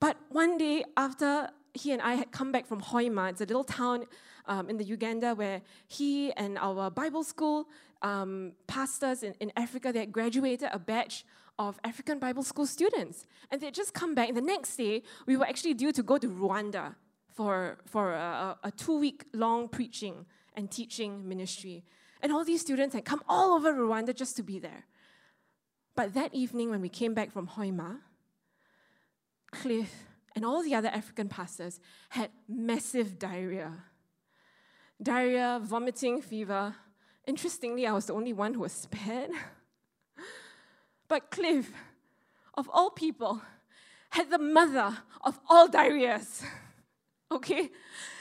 But 0.00 0.16
one 0.30 0.58
day, 0.58 0.82
after 0.96 1.50
he 1.74 1.92
and 1.92 2.02
I 2.02 2.14
had 2.14 2.30
come 2.32 2.52
back 2.52 2.66
from 2.66 2.80
Hoima. 2.80 3.30
It's 3.30 3.40
a 3.40 3.44
little 3.44 3.64
town 3.64 4.06
um, 4.46 4.68
in 4.68 4.76
the 4.76 4.84
Uganda 4.84 5.34
where 5.34 5.62
he 5.86 6.32
and 6.32 6.58
our 6.58 6.90
Bible 6.90 7.24
school 7.24 7.68
um, 8.02 8.52
pastors 8.66 9.22
in, 9.22 9.34
in 9.40 9.52
Africa, 9.56 9.92
they 9.92 10.00
had 10.00 10.12
graduated 10.12 10.68
a 10.72 10.78
batch 10.78 11.24
of 11.58 11.78
African 11.84 12.18
Bible 12.18 12.42
school 12.42 12.66
students. 12.66 13.26
And 13.50 13.60
they'd 13.60 13.74
just 13.74 13.92
come 13.92 14.14
back. 14.14 14.28
And 14.28 14.36
the 14.36 14.42
next 14.42 14.76
day, 14.76 15.02
we 15.26 15.36
were 15.36 15.46
actually 15.46 15.74
due 15.74 15.92
to 15.92 16.02
go 16.02 16.18
to 16.18 16.28
Rwanda 16.28 16.94
for, 17.34 17.78
for 17.86 18.12
a, 18.12 18.56
a 18.64 18.70
two 18.70 18.98
week 18.98 19.24
long 19.32 19.68
preaching 19.68 20.26
and 20.54 20.70
teaching 20.70 21.28
ministry. 21.28 21.84
And 22.22 22.32
all 22.32 22.44
these 22.44 22.60
students 22.60 22.94
had 22.94 23.04
come 23.04 23.22
all 23.28 23.52
over 23.52 23.72
Rwanda 23.72 24.14
just 24.14 24.36
to 24.36 24.42
be 24.42 24.58
there. 24.58 24.84
But 25.94 26.14
that 26.14 26.34
evening, 26.34 26.70
when 26.70 26.80
we 26.80 26.88
came 26.88 27.14
back 27.14 27.30
from 27.30 27.46
Hoima, 27.48 27.98
Cliff 29.50 30.09
and 30.34 30.44
all 30.44 30.62
the 30.62 30.74
other 30.74 30.88
African 30.88 31.28
pastors 31.28 31.80
had 32.10 32.30
massive 32.48 33.18
diarrhea. 33.18 33.72
Diarrhea, 35.02 35.60
vomiting, 35.62 36.20
fever. 36.20 36.74
Interestingly, 37.26 37.86
I 37.86 37.92
was 37.92 38.06
the 38.06 38.14
only 38.14 38.32
one 38.32 38.54
who 38.54 38.60
was 38.60 38.72
spared. 38.72 39.30
but 41.08 41.30
Cliff, 41.30 41.70
of 42.54 42.68
all 42.72 42.90
people, 42.90 43.40
had 44.10 44.30
the 44.30 44.38
mother 44.38 44.98
of 45.22 45.38
all 45.48 45.68
diarrheas. 45.68 46.44
okay? 47.30 47.70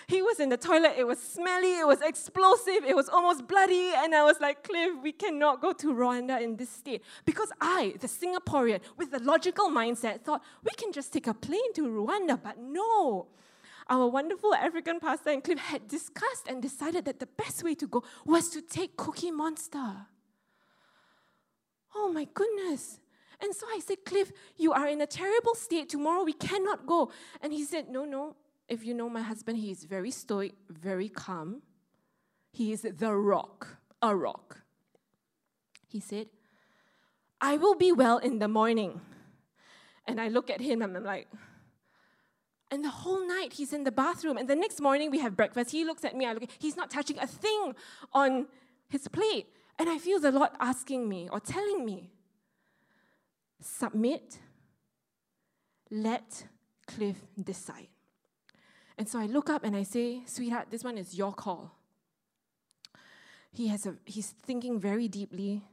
He 0.10 0.24
was 0.24 0.40
in 0.40 0.50
the 0.50 0.58
toilet, 0.58 0.94
it 0.98 1.06
was 1.06 1.22
smelly, 1.22 1.78
it 1.78 1.86
was 1.86 2.02
explosive, 2.02 2.84
it 2.84 2.96
was 2.96 3.10
almost 3.10 3.48
bloody, 3.48 3.92
and 3.96 4.16
I 4.16 4.24
was 4.24 4.40
like, 4.42 4.64
Cliff, 4.64 4.94
we 5.04 5.12
cannot 5.12 5.62
go 5.62 5.72
to 5.72 5.94
Rwanda 5.94 6.42
in 6.42 6.56
this 6.56 6.72
state. 6.72 7.04
Because 7.26 7.52
I, 7.62 7.94
the 8.00 8.08
Singaporean, 8.08 8.80
with 8.98 9.12
the 9.12 9.20
logical 9.20 9.70
mindset, 9.70 10.22
thought 10.22 10.42
we 10.64 10.72
can 10.72 10.92
just 10.92 11.14
take 11.14 11.28
a 11.28 11.34
plane 11.36 11.74
to 11.76 11.84
Rwanda, 11.84 12.42
but 12.42 12.58
no. 12.58 13.28
Our 13.88 14.08
wonderful 14.08 14.56
African 14.56 15.00
pastor 15.00 15.30
and 15.30 15.44
Cliff 15.44 15.60
had 15.60 15.88
discussed 15.88 16.48
and 16.48 16.60
decided 16.60 17.06
that 17.06 17.20
the 17.20 17.28
best 17.28 17.64
way 17.64 17.76
to 17.76 17.86
go 17.86 18.04
was 18.26 18.50
to 18.50 18.64
take 18.64 18.98
Cookie 18.98 19.30
Monster. 19.30 20.08
Oh 21.94 22.12
my 22.12 22.28
goodness. 22.34 23.00
And 23.40 23.54
so 23.54 23.68
I 23.68 23.80
said, 23.86 23.98
Cliff, 24.06 24.32
you 24.58 24.74
are 24.74 24.88
in 24.88 25.02
a 25.02 25.08
terrible 25.08 25.54
state. 25.54 25.88
Tomorrow 25.88 26.24
we 26.24 26.34
cannot 26.34 26.88
go. 26.88 27.12
And 27.44 27.54
he 27.54 27.64
said, 27.64 27.90
No, 27.90 28.06
no, 28.06 28.36
if 28.70 28.86
you 28.86 28.94
know 28.94 29.10
my 29.10 29.22
husband, 29.22 29.58
he 29.58 29.72
is 29.72 29.84
very 29.84 30.12
stoic, 30.12 30.54
very 30.70 31.10
calm. 31.10 31.62
He 32.52 32.72
is 32.72 32.82
the 32.82 33.14
rock, 33.14 33.78
a 34.02 34.16
rock. 34.16 34.62
He 35.88 36.00
said, 36.00 36.28
I 37.42 37.58
will 37.58 37.76
be 37.76 37.92
well 37.92 38.18
in 38.20 38.40
the 38.40 38.48
morning. 38.48 39.02
And 40.06 40.22
I 40.22 40.28
look 40.28 40.50
at 40.50 40.62
him 40.62 40.82
and 40.82 40.96
I'm 40.96 41.04
like, 41.04 41.28
and 42.72 42.86
the 42.86 42.90
whole 42.90 43.28
night 43.28 43.54
he's 43.54 43.74
in 43.74 43.84
the 43.84 43.92
bathroom. 43.92 44.38
And 44.38 44.48
the 44.48 44.56
next 44.56 44.80
morning 44.80 45.10
we 45.10 45.20
have 45.20 45.36
breakfast. 45.36 45.72
He 45.72 45.84
looks 45.84 46.06
at 46.06 46.16
me, 46.16 46.26
I 46.26 46.34
look 46.34 46.44
he's 46.60 46.78
not 46.78 46.92
touching 46.92 47.18
a 47.18 47.28
thing 47.28 47.74
on 48.14 48.48
his 48.88 49.08
plate. 49.08 49.48
And 49.80 49.90
I 49.90 49.98
feel 49.98 50.20
the 50.20 50.32
Lord 50.32 50.50
asking 50.60 51.08
me 51.10 51.30
or 51.32 51.40
telling 51.40 51.86
me, 51.86 52.12
submit, 53.62 54.38
let 55.90 56.46
Cliff 56.86 57.18
decide. 57.42 57.88
And 59.00 59.08
so 59.08 59.18
I 59.18 59.28
look 59.28 59.50
up 59.50 59.64
and 59.64 59.78
I 59.78 59.84
say, 59.84 60.24
Sweetheart, 60.26 60.68
this 60.72 60.84
one 60.84 60.98
is 60.98 61.18
your 61.18 61.32
call. 61.32 61.72
He 63.50 63.70
has 63.70 63.86
a, 63.86 63.96
he's 64.04 64.28
thinking 64.28 64.78
very 64.78 65.08
deeply. 65.08 65.64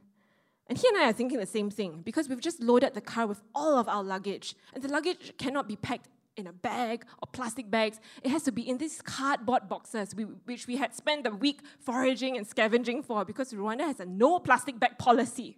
And 0.67 0.77
he 0.77 0.87
and 0.87 0.97
I 0.97 1.09
are 1.09 1.13
thinking 1.13 1.37
the 1.37 1.45
same 1.45 1.69
thing 1.69 2.01
because 2.05 2.29
we've 2.29 2.39
just 2.39 2.61
loaded 2.61 2.93
the 2.93 3.01
car 3.01 3.27
with 3.27 3.41
all 3.53 3.77
of 3.77 3.89
our 3.89 4.01
luggage. 4.01 4.55
And 4.73 4.81
the 4.81 4.87
luggage 4.87 5.33
cannot 5.37 5.67
be 5.67 5.75
packed 5.75 6.07
in 6.37 6.47
a 6.47 6.53
bag 6.53 7.03
or 7.21 7.27
plastic 7.29 7.69
bags. 7.69 7.99
It 8.23 8.29
has 8.29 8.43
to 8.43 8.53
be 8.53 8.67
in 8.67 8.77
these 8.77 9.01
cardboard 9.01 9.67
boxes, 9.67 10.15
which 10.45 10.65
we 10.65 10.77
had 10.77 10.95
spent 10.95 11.25
the 11.25 11.31
week 11.31 11.59
foraging 11.81 12.37
and 12.37 12.47
scavenging 12.47 13.03
for 13.03 13.25
because 13.25 13.51
Rwanda 13.51 13.81
has 13.81 13.99
a 13.99 14.05
no 14.05 14.39
plastic 14.39 14.79
bag 14.79 14.97
policy. 14.97 15.57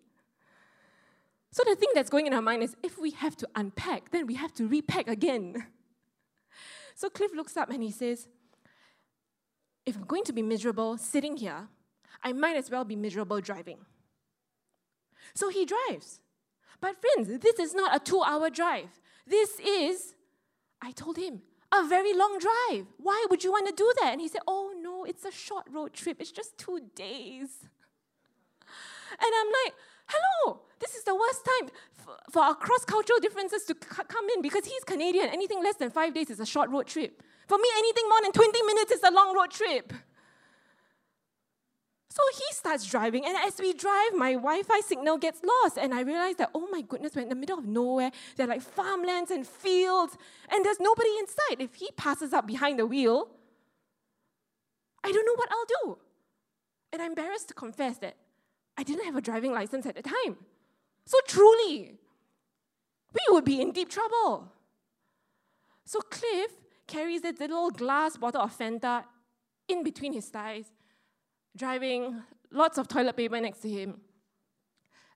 So 1.51 1.63
the 1.67 1.75
thing 1.75 1.89
that's 1.93 2.09
going 2.09 2.25
in 2.25 2.33
our 2.33 2.41
mind 2.41 2.63
is 2.63 2.75
if 2.81 2.97
we 2.97 3.11
have 3.11 3.35
to 3.37 3.47
unpack, 3.55 4.09
then 4.09 4.25
we 4.25 4.35
have 4.35 4.55
to 4.55 4.67
repack 4.67 5.07
again. 5.07 5.67
So 6.99 7.09
Cliff 7.09 7.33
looks 7.33 7.55
up 7.55 7.69
and 7.69 7.81
he 7.81 7.91
says, 7.91 8.27
If 9.85 9.95
I'm 9.95 10.03
going 10.03 10.25
to 10.25 10.33
be 10.33 10.41
miserable 10.41 10.97
sitting 10.97 11.37
here, 11.37 11.69
I 12.21 12.33
might 12.33 12.57
as 12.57 12.69
well 12.69 12.83
be 12.83 12.97
miserable 12.97 13.39
driving. 13.39 13.77
So 15.33 15.47
he 15.47 15.65
drives. 15.65 16.19
But 16.81 16.97
friends, 16.99 17.39
this 17.39 17.57
is 17.57 17.73
not 17.73 17.95
a 17.95 17.99
two 18.03 18.21
hour 18.21 18.49
drive. 18.49 18.89
This 19.25 19.61
is, 19.61 20.13
I 20.81 20.91
told 20.91 21.15
him, 21.15 21.41
a 21.71 21.87
very 21.87 22.13
long 22.13 22.37
drive. 22.37 22.87
Why 22.97 23.25
would 23.29 23.45
you 23.45 23.53
want 23.53 23.67
to 23.67 23.73
do 23.73 23.89
that? 24.01 24.11
And 24.11 24.19
he 24.19 24.27
said, 24.27 24.41
Oh 24.45 24.73
no, 24.81 25.05
it's 25.05 25.23
a 25.23 25.31
short 25.31 25.67
road 25.71 25.93
trip. 25.93 26.17
It's 26.19 26.33
just 26.33 26.57
two 26.57 26.81
days. 26.95 27.49
And 29.11 29.31
I'm 29.39 29.47
like, 29.63 29.73
hello, 30.09 30.61
this 30.79 30.95
is 30.95 31.03
the 31.03 31.15
worst 31.15 31.45
time 31.45 31.69
for 32.31 32.41
our 32.41 32.55
cross 32.55 32.85
cultural 32.85 33.19
differences 33.19 33.63
to 33.65 33.75
come 33.75 34.27
in 34.35 34.41
because 34.41 34.65
he's 34.65 34.83
Canadian. 34.83 35.29
Anything 35.29 35.63
less 35.63 35.75
than 35.75 35.89
five 35.89 36.13
days 36.13 36.29
is 36.29 36.39
a 36.39 36.45
short 36.45 36.69
road 36.69 36.87
trip. 36.87 37.21
For 37.47 37.57
me, 37.57 37.67
anything 37.77 38.03
more 38.09 38.21
than 38.21 38.31
20 38.31 38.61
minutes 38.63 38.91
is 38.91 39.03
a 39.03 39.11
long 39.11 39.35
road 39.35 39.51
trip. 39.51 39.93
So 42.11 42.23
he 42.33 42.43
starts 42.51 42.85
driving, 42.85 43.23
and 43.25 43.37
as 43.37 43.59
we 43.59 43.71
drive, 43.73 44.13
my 44.15 44.33
Wi 44.33 44.63
Fi 44.63 44.79
signal 44.81 45.17
gets 45.19 45.41
lost. 45.43 45.77
And 45.77 45.93
I 45.93 46.01
realize 46.01 46.35
that, 46.37 46.49
oh 46.55 46.67
my 46.71 46.81
goodness, 46.81 47.15
we're 47.15 47.21
in 47.21 47.29
the 47.29 47.35
middle 47.35 47.57
of 47.57 47.65
nowhere. 47.65 48.11
There 48.35 48.47
are 48.47 48.49
like 48.49 48.61
farmlands 48.61 49.29
and 49.29 49.45
fields, 49.47 50.17
and 50.51 50.65
there's 50.65 50.79
nobody 50.79 51.09
inside. 51.19 51.61
If 51.61 51.75
he 51.75 51.89
passes 51.95 52.33
up 52.33 52.47
behind 52.47 52.79
the 52.79 52.87
wheel, 52.87 53.29
I 55.03 55.11
don't 55.11 55.25
know 55.25 55.35
what 55.35 55.49
I'll 55.51 55.83
do. 55.83 55.97
And 56.91 57.01
I'm 57.01 57.11
embarrassed 57.11 57.47
to 57.49 57.53
confess 57.53 57.99
that 57.99 58.15
I 58.79 58.83
didn't 58.83 59.03
have 59.03 59.17
a 59.17 59.21
driving 59.21 59.51
license 59.51 59.85
at 59.85 59.95
the 59.95 60.01
time. 60.01 60.37
So 61.05 61.17
truly, 61.27 61.99
we 63.13 63.19
would 63.31 63.43
be 63.43 63.59
in 63.59 63.73
deep 63.73 63.89
trouble. 63.89 64.53
So 65.83 65.99
Cliff 65.99 66.51
carries 66.87 67.21
that 67.23 67.41
little 67.41 67.71
glass 67.71 68.15
bottle 68.15 68.41
of 68.41 68.57
Fanta 68.57 69.03
in 69.67 69.83
between 69.83 70.13
his 70.13 70.27
thighs, 70.29 70.67
driving 71.57 72.23
lots 72.51 72.77
of 72.77 72.87
toilet 72.87 73.17
paper 73.17 73.41
next 73.41 73.59
to 73.63 73.69
him. 73.69 73.99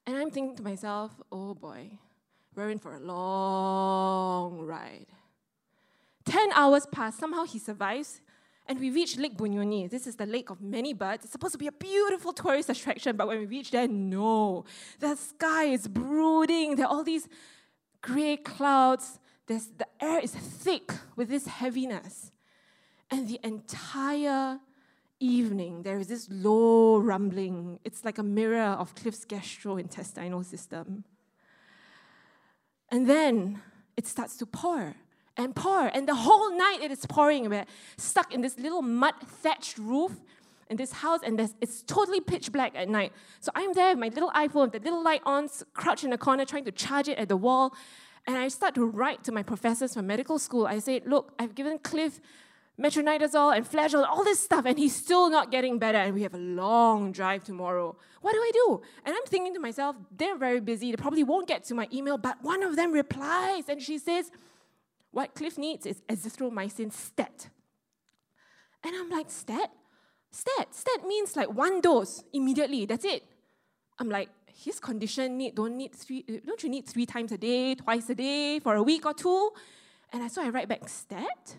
And 0.05 0.17
I'm 0.17 0.29
thinking 0.29 0.57
to 0.57 0.63
myself, 0.63 1.13
oh 1.31 1.53
boy, 1.53 1.99
we're 2.55 2.69
in 2.69 2.79
for 2.79 2.95
a 2.95 2.99
long 2.99 4.59
ride. 4.59 5.07
10 6.25 6.51
hours 6.51 6.85
pass, 6.85 7.17
somehow 7.17 7.45
he 7.45 7.59
survives. 7.59 8.19
And 8.65 8.79
we 8.79 8.89
reach 8.91 9.17
Lake 9.17 9.35
Bunyonyi. 9.35 9.89
This 9.89 10.07
is 10.07 10.15
the 10.15 10.25
lake 10.25 10.49
of 10.49 10.61
many 10.61 10.93
birds. 10.93 11.25
It's 11.25 11.33
supposed 11.33 11.51
to 11.53 11.57
be 11.57 11.67
a 11.67 11.71
beautiful 11.71 12.31
tourist 12.31 12.69
attraction, 12.69 13.17
but 13.17 13.27
when 13.27 13.39
we 13.39 13.45
reach 13.45 13.71
there, 13.71 13.87
no. 13.87 14.63
The 14.99 15.15
sky 15.15 15.65
is 15.65 15.87
brooding. 15.87 16.77
There 16.77 16.85
are 16.85 16.89
all 16.89 17.03
these 17.03 17.27
gray 18.01 18.37
clouds. 18.37 19.19
There's, 19.47 19.67
the 19.67 19.87
air 19.99 20.19
is 20.19 20.31
thick 20.31 20.93
with 21.17 21.27
this 21.27 21.45
heaviness. 21.47 22.31
And 23.11 23.27
the 23.27 23.39
entire 23.43 24.59
evening, 25.19 25.83
there 25.83 25.99
is 25.99 26.07
this 26.07 26.29
low 26.31 26.97
rumbling. 26.97 27.79
It's 27.83 28.05
like 28.05 28.17
a 28.17 28.23
mirror 28.23 28.77
of 28.79 28.95
Cliff's 28.95 29.25
gastrointestinal 29.25 30.45
system. 30.45 31.03
And 32.89 33.09
then 33.09 33.61
it 33.97 34.07
starts 34.07 34.37
to 34.37 34.45
pour 34.45 34.95
and 35.37 35.55
pour. 35.55 35.87
And 35.87 36.07
the 36.07 36.15
whole 36.15 36.55
night 36.57 36.79
it 36.81 36.91
is 36.91 37.05
pouring. 37.05 37.49
We're 37.49 37.65
stuck 37.97 38.33
in 38.33 38.41
this 38.41 38.57
little 38.59 38.81
mud 38.81 39.15
thatched 39.25 39.77
roof 39.77 40.11
in 40.69 40.77
this 40.77 40.91
house, 40.91 41.19
and 41.23 41.39
it's 41.61 41.83
totally 41.83 42.21
pitch 42.21 42.51
black 42.51 42.73
at 42.75 42.89
night. 42.89 43.11
So 43.39 43.51
I'm 43.55 43.73
there 43.73 43.89
with 43.89 43.99
my 43.99 44.07
little 44.07 44.31
iPhone, 44.31 44.71
the 44.71 44.79
little 44.79 45.03
light 45.03 45.21
on, 45.25 45.49
crouched 45.73 46.03
in 46.03 46.13
a 46.13 46.17
corner, 46.17 46.45
trying 46.45 46.65
to 46.65 46.71
charge 46.71 47.07
it 47.07 47.17
at 47.17 47.29
the 47.29 47.37
wall. 47.37 47.75
And 48.25 48.37
I 48.37 48.47
start 48.47 48.73
to 48.75 48.85
write 48.85 49.23
to 49.25 49.31
my 49.31 49.43
professors 49.43 49.93
from 49.93 50.07
medical 50.07 50.39
school. 50.39 50.65
I 50.65 50.79
say, 50.79 51.01
Look, 51.05 51.33
I've 51.37 51.55
given 51.55 51.77
Cliff 51.79 52.21
metronidazole 52.79 53.55
and 53.55 53.69
flagyl, 53.69 54.07
all 54.07 54.23
this 54.23 54.39
stuff, 54.39 54.65
and 54.65 54.79
he's 54.79 54.95
still 54.95 55.29
not 55.29 55.51
getting 55.51 55.77
better. 55.77 55.97
And 55.97 56.13
we 56.13 56.23
have 56.23 56.33
a 56.33 56.39
long 56.39 57.11
drive 57.11 57.43
tomorrow. 57.43 57.95
What 58.21 58.33
do 58.33 58.39
I 58.39 58.51
do? 58.53 58.81
And 59.05 59.15
I'm 59.15 59.25
thinking 59.25 59.53
to 59.53 59.59
myself, 59.59 59.95
they're 60.15 60.37
very 60.37 60.59
busy. 60.59 60.91
They 60.91 60.97
probably 60.97 61.23
won't 61.23 61.47
get 61.47 61.63
to 61.65 61.75
my 61.75 61.87
email. 61.93 62.17
But 62.17 62.41
one 62.41 62.63
of 62.63 62.75
them 62.75 62.91
replies, 62.91 63.69
and 63.69 63.81
she 63.81 63.97
says, 63.97 64.31
what 65.13 65.35
Cliff 65.35 65.57
needs 65.57 65.85
is 65.85 66.01
azithromycin 66.09 66.91
stat. 66.91 67.49
And 68.83 68.93
I'm 68.95 69.09
like, 69.09 69.31
stat? 69.31 69.71
Stat? 70.31 70.75
Stat 70.75 71.07
means 71.07 71.35
like 71.35 71.53
one 71.53 71.79
dose 71.79 72.23
immediately, 72.33 72.85
that's 72.85 73.05
it. 73.05 73.23
I'm 73.99 74.09
like, 74.09 74.29
his 74.55 74.79
condition 74.79 75.37
need 75.37 75.55
don't 75.55 75.77
need 75.77 75.95
three 75.95 76.25
uh, 76.29 76.33
don't 76.45 76.61
you 76.61 76.69
need 76.69 76.85
three 76.87 77.05
times 77.05 77.31
a 77.31 77.37
day, 77.37 77.75
twice 77.75 78.09
a 78.09 78.15
day, 78.15 78.59
for 78.59 78.75
a 78.75 78.83
week 78.83 79.05
or 79.05 79.13
two? 79.13 79.51
And 80.11 80.21
I 80.23 80.27
so 80.27 80.43
I 80.43 80.49
write 80.49 80.67
back 80.67 80.87
stat, 80.89 81.55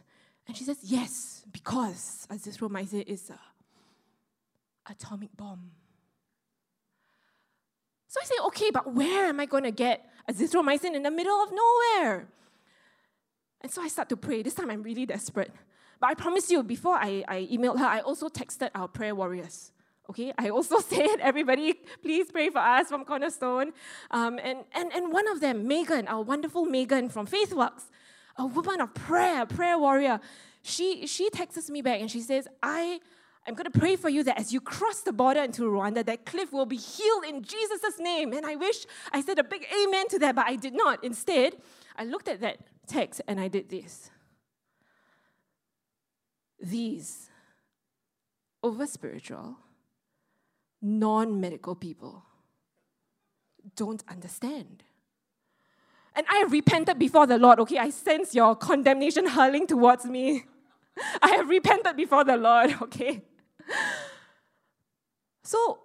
and 0.46 0.56
she 0.56 0.64
says, 0.64 0.78
Yes, 0.82 1.44
because 1.50 2.26
azithromycin 2.30 3.04
is 3.06 3.30
a 3.30 3.38
atomic 4.90 5.36
bomb. 5.36 5.70
So 8.08 8.20
I 8.22 8.26
say, 8.26 8.34
okay, 8.46 8.70
but 8.70 8.94
where 8.94 9.26
am 9.26 9.40
I 9.40 9.46
going 9.46 9.64
to 9.64 9.72
get 9.72 10.08
azithromycin 10.30 10.94
in 10.94 11.02
the 11.02 11.10
middle 11.10 11.42
of 11.42 11.50
nowhere? 11.50 12.28
And 13.64 13.72
so 13.72 13.80
I 13.80 13.88
start 13.88 14.10
to 14.10 14.16
pray. 14.18 14.42
This 14.42 14.52
time 14.52 14.70
I'm 14.70 14.82
really 14.82 15.06
desperate. 15.06 15.50
But 15.98 16.10
I 16.10 16.14
promise 16.14 16.50
you, 16.50 16.62
before 16.62 16.96
I, 16.96 17.24
I 17.26 17.48
emailed 17.50 17.78
her, 17.78 17.86
I 17.86 18.00
also 18.00 18.28
texted 18.28 18.68
our 18.74 18.86
prayer 18.86 19.14
warriors. 19.14 19.72
Okay, 20.10 20.34
I 20.36 20.50
also 20.50 20.80
said, 20.92 21.16
everybody, 21.20 21.72
please 22.02 22.30
pray 22.30 22.50
for 22.50 22.58
us 22.58 22.88
from 22.88 23.06
Cornerstone. 23.06 23.72
Um, 24.10 24.38
and, 24.44 24.64
and, 24.74 24.92
and 24.92 25.10
one 25.10 25.26
of 25.28 25.40
them, 25.40 25.66
Megan, 25.66 26.06
our 26.08 26.20
wonderful 26.20 26.66
Megan 26.66 27.08
from 27.08 27.26
FaithWorks, 27.26 27.84
a 28.36 28.44
woman 28.44 28.82
of 28.82 28.92
prayer, 28.92 29.46
prayer 29.46 29.78
warrior, 29.78 30.20
she, 30.60 31.06
she 31.06 31.30
texts 31.30 31.70
me 31.70 31.80
back 31.80 32.02
and 32.02 32.10
she 32.10 32.20
says, 32.20 32.46
I 32.62 33.00
am 33.46 33.54
going 33.54 33.72
to 33.72 33.78
pray 33.78 33.96
for 33.96 34.10
you 34.10 34.22
that 34.24 34.38
as 34.38 34.52
you 34.52 34.60
cross 34.60 35.00
the 35.00 35.12
border 35.14 35.40
into 35.40 35.62
Rwanda, 35.62 36.04
that 36.04 36.26
cliff 36.26 36.52
will 36.52 36.66
be 36.66 36.76
healed 36.76 37.24
in 37.24 37.42
Jesus' 37.42 37.98
name. 37.98 38.34
And 38.34 38.44
I 38.44 38.56
wish 38.56 38.84
I 39.10 39.22
said 39.22 39.38
a 39.38 39.44
big 39.44 39.66
amen 39.86 40.08
to 40.08 40.18
that, 40.18 40.34
but 40.34 40.44
I 40.46 40.56
did 40.56 40.74
not. 40.74 41.02
Instead, 41.02 41.56
I 41.96 42.04
looked 42.04 42.28
at 42.28 42.42
that 42.42 42.58
text 42.86 43.20
and 43.26 43.40
I 43.40 43.48
did 43.48 43.68
this. 43.68 44.10
These 46.60 47.30
over 48.62 48.86
spiritual, 48.86 49.56
non 50.80 51.40
medical 51.40 51.74
people 51.74 52.24
don't 53.76 54.02
understand. 54.08 54.82
And 56.16 56.26
I 56.30 56.36
have 56.36 56.52
repented 56.52 56.98
before 56.98 57.26
the 57.26 57.38
Lord, 57.38 57.58
okay? 57.60 57.78
I 57.78 57.90
sense 57.90 58.34
your 58.34 58.54
condemnation 58.54 59.26
hurling 59.26 59.66
towards 59.66 60.04
me. 60.04 60.44
I 61.22 61.30
have 61.30 61.48
repented 61.48 61.96
before 61.96 62.24
the 62.24 62.36
Lord, 62.36 62.76
okay? 62.82 63.22
So 65.42 65.80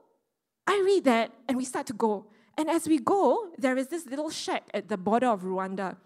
I 0.67 0.81
read 0.85 1.03
that 1.05 1.33
and 1.47 1.57
we 1.57 1.65
start 1.65 1.87
to 1.87 1.93
go. 1.93 2.27
And 2.57 2.69
as 2.69 2.87
we 2.87 2.99
go, 2.99 3.49
there 3.57 3.77
is 3.77 3.87
this 3.87 4.05
little 4.05 4.29
shack 4.29 4.69
at 4.73 4.87
the 4.87 4.97
border 4.97 5.27
of 5.27 5.41
Rwanda. 5.41 5.97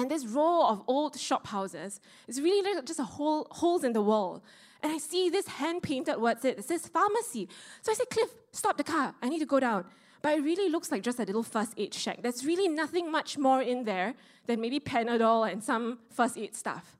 And 0.00 0.10
this 0.10 0.24
row 0.24 0.66
of 0.66 0.82
old 0.86 1.18
shop 1.18 1.46
houses 1.46 2.00
is 2.26 2.40
really 2.40 2.80
just 2.86 2.98
a 2.98 3.04
hole, 3.04 3.46
holes 3.50 3.84
in 3.84 3.92
the 3.92 4.00
wall. 4.00 4.42
And 4.82 4.90
I 4.90 4.96
see 4.96 5.28
this 5.28 5.46
hand 5.46 5.82
painted 5.82 6.16
words 6.18 6.42
it 6.42 6.64
says 6.64 6.86
pharmacy. 6.86 7.48
So 7.82 7.92
I 7.92 7.94
said, 7.94 8.08
Cliff, 8.08 8.30
stop 8.50 8.78
the 8.78 8.84
car. 8.84 9.14
I 9.20 9.28
need 9.28 9.40
to 9.40 9.46
go 9.46 9.60
down. 9.60 9.84
But 10.22 10.38
it 10.38 10.42
really 10.42 10.70
looks 10.70 10.90
like 10.90 11.02
just 11.02 11.20
a 11.20 11.24
little 11.24 11.42
first 11.42 11.74
aid 11.76 11.92
shack. 11.92 12.22
There's 12.22 12.46
really 12.46 12.66
nothing 12.66 13.12
much 13.12 13.36
more 13.36 13.60
in 13.60 13.84
there 13.84 14.14
than 14.46 14.62
maybe 14.62 14.80
Panadol 14.80 15.52
and 15.52 15.62
some 15.62 15.98
first 16.10 16.38
aid 16.38 16.56
stuff. 16.56 16.96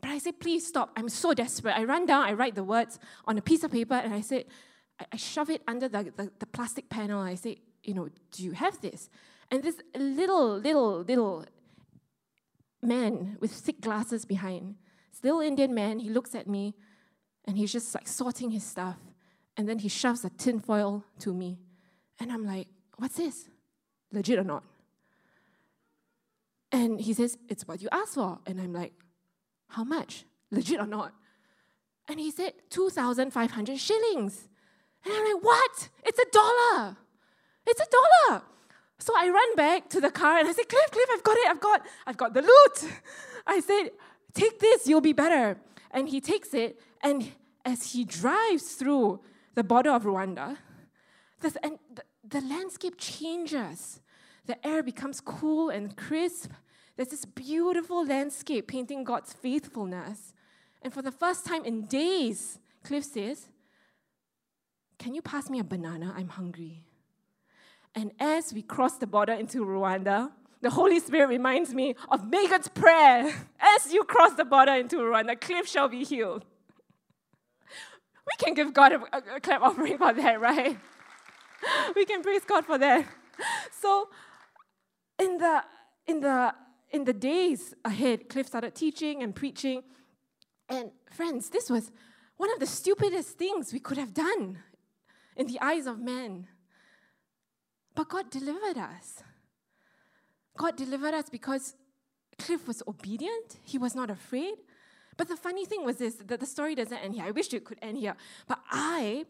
But 0.00 0.10
I 0.10 0.18
said, 0.18 0.40
please 0.40 0.66
stop. 0.66 0.90
I'm 0.96 1.08
so 1.08 1.34
desperate. 1.34 1.76
I 1.76 1.84
run 1.84 2.06
down, 2.06 2.24
I 2.24 2.32
write 2.32 2.56
the 2.56 2.64
words 2.64 2.98
on 3.24 3.38
a 3.38 3.42
piece 3.42 3.62
of 3.62 3.70
paper, 3.70 3.94
and 3.94 4.12
I 4.12 4.20
said, 4.20 4.46
I, 4.98 5.04
I 5.12 5.16
shove 5.16 5.48
it 5.48 5.62
under 5.68 5.88
the, 5.88 6.12
the, 6.16 6.32
the 6.40 6.46
plastic 6.46 6.88
panel. 6.88 7.20
I 7.20 7.36
say, 7.36 7.58
you 7.84 7.94
know, 7.94 8.08
do 8.32 8.42
you 8.42 8.50
have 8.50 8.80
this? 8.80 9.10
And 9.52 9.62
this 9.62 9.76
little, 9.94 10.58
little, 10.58 11.02
little 11.02 11.44
man 12.82 13.36
with 13.40 13.52
thick 13.52 13.80
glasses 13.80 14.24
behind, 14.24 14.76
still 15.12 15.40
Indian 15.40 15.74
man, 15.74 15.98
he 16.00 16.10
looks 16.10 16.34
at 16.34 16.46
me 16.48 16.74
and 17.44 17.56
he's 17.56 17.72
just 17.72 17.94
like 17.94 18.08
sorting 18.08 18.50
his 18.50 18.64
stuff. 18.64 18.96
And 19.56 19.68
then 19.68 19.78
he 19.78 19.88
shoves 19.88 20.24
a 20.24 20.30
tin 20.30 20.60
foil 20.60 21.04
to 21.20 21.34
me. 21.34 21.58
And 22.18 22.32
I'm 22.32 22.46
like, 22.46 22.68
what's 22.96 23.16
this? 23.16 23.48
Legit 24.12 24.38
or 24.38 24.44
not? 24.44 24.64
And 26.70 27.00
he 27.00 27.12
says, 27.12 27.36
it's 27.48 27.68
what 27.68 27.82
you 27.82 27.88
asked 27.92 28.14
for. 28.14 28.38
And 28.46 28.60
I'm 28.60 28.72
like, 28.72 28.92
how 29.68 29.84
much? 29.84 30.24
Legit 30.50 30.80
or 30.80 30.86
not? 30.86 31.12
And 32.08 32.18
he 32.18 32.30
said, 32.30 32.54
2,500 32.70 33.78
shillings. 33.78 34.48
And 35.04 35.12
I'm 35.12 35.34
like, 35.34 35.44
what? 35.44 35.88
It's 36.04 36.18
a 36.18 36.30
dollar. 36.32 36.96
It's 37.66 37.80
a 37.80 37.86
dollar. 37.90 38.42
So 39.02 39.12
I 39.18 39.28
run 39.28 39.56
back 39.56 39.88
to 39.88 40.00
the 40.00 40.12
car 40.12 40.38
and 40.38 40.48
I 40.48 40.52
said, 40.52 40.68
Cliff, 40.68 40.88
Cliff, 40.92 41.08
I've 41.12 41.24
got 41.24 41.36
it. 41.36 41.48
I've 41.48 41.60
got, 41.60 41.86
I've 42.06 42.16
got 42.16 42.34
the 42.34 42.42
loot. 42.42 42.92
I 43.48 43.58
said, 43.58 43.90
take 44.32 44.60
this, 44.60 44.86
you'll 44.86 45.00
be 45.00 45.12
better. 45.12 45.58
And 45.90 46.08
he 46.08 46.20
takes 46.20 46.54
it, 46.54 46.80
and 47.02 47.32
as 47.64 47.92
he 47.92 48.04
drives 48.04 48.74
through 48.74 49.20
the 49.54 49.64
border 49.64 49.90
of 49.90 50.04
Rwanda, 50.04 50.56
the, 51.40 51.52
and 51.64 51.80
the, 51.92 52.04
the 52.28 52.46
landscape 52.46 52.94
changes. 52.96 54.00
The 54.46 54.64
air 54.64 54.84
becomes 54.84 55.20
cool 55.20 55.68
and 55.68 55.96
crisp. 55.96 56.52
There's 56.96 57.08
this 57.08 57.24
beautiful 57.24 58.06
landscape 58.06 58.68
painting 58.68 59.02
God's 59.02 59.32
faithfulness. 59.32 60.32
And 60.80 60.92
for 60.92 61.02
the 61.02 61.10
first 61.10 61.44
time 61.44 61.64
in 61.64 61.86
days, 61.86 62.60
Cliff 62.84 63.04
says, 63.04 63.48
Can 64.96 65.12
you 65.12 65.22
pass 65.22 65.50
me 65.50 65.58
a 65.58 65.64
banana? 65.64 66.14
I'm 66.16 66.28
hungry. 66.28 66.84
And 67.94 68.12
as 68.18 68.52
we 68.52 68.62
cross 68.62 68.96
the 68.98 69.06
border 69.06 69.32
into 69.32 69.64
Rwanda, 69.64 70.30
the 70.62 70.70
Holy 70.70 71.00
Spirit 71.00 71.28
reminds 71.28 71.74
me 71.74 71.94
of 72.10 72.30
Megan's 72.30 72.68
prayer. 72.68 73.34
As 73.60 73.92
you 73.92 74.04
cross 74.04 74.34
the 74.34 74.44
border 74.44 74.72
into 74.74 74.96
Rwanda, 74.96 75.38
Cliff 75.38 75.68
shall 75.68 75.88
be 75.88 76.04
healed. 76.04 76.44
We 78.24 78.44
can 78.44 78.54
give 78.54 78.72
God 78.72 78.92
a, 78.92 79.36
a, 79.36 79.40
clap 79.40 79.62
offering 79.62 79.98
for 79.98 80.12
that, 80.12 80.40
right? 80.40 80.78
we 81.96 82.04
can 82.04 82.22
praise 82.22 82.44
God 82.46 82.64
for 82.64 82.78
that. 82.78 83.04
So, 83.80 84.08
in 85.18 85.38
the 85.38 85.64
in 86.06 86.20
the 86.20 86.54
in 86.92 87.04
the 87.04 87.12
days 87.12 87.74
ahead, 87.84 88.28
Cliff 88.28 88.46
started 88.46 88.76
teaching 88.76 89.24
and 89.24 89.34
preaching. 89.34 89.82
And 90.68 90.92
friends, 91.10 91.50
this 91.50 91.68
was 91.68 91.90
one 92.36 92.52
of 92.52 92.60
the 92.60 92.66
stupidest 92.66 93.38
things 93.38 93.72
we 93.72 93.80
could 93.80 93.98
have 93.98 94.14
done 94.14 94.58
in 95.36 95.46
the 95.48 95.58
eyes 95.60 95.86
of 95.86 95.98
men. 95.98 96.46
But 97.94 98.08
God 98.08 98.30
delivered 98.30 98.78
us. 98.78 99.22
God 100.56 100.76
delivered 100.76 101.14
us 101.14 101.28
because 101.30 101.74
Cliff 102.38 102.66
was 102.66 102.82
obedient, 102.88 103.58
he 103.64 103.78
was 103.78 103.94
not 103.94 104.10
afraid. 104.10 104.54
But 105.16 105.28
the 105.28 105.36
funny 105.36 105.66
thing 105.66 105.84
was 105.84 105.96
this 105.96 106.14
that 106.14 106.40
the 106.40 106.46
story 106.46 106.74
doesn't 106.74 106.96
end 106.96 107.14
here. 107.14 107.24
I 107.24 107.30
wish 107.30 107.52
it 107.52 107.64
could 107.64 107.78
end 107.82 107.98
here. 107.98 108.16
But 108.48 108.60
I 108.70 109.26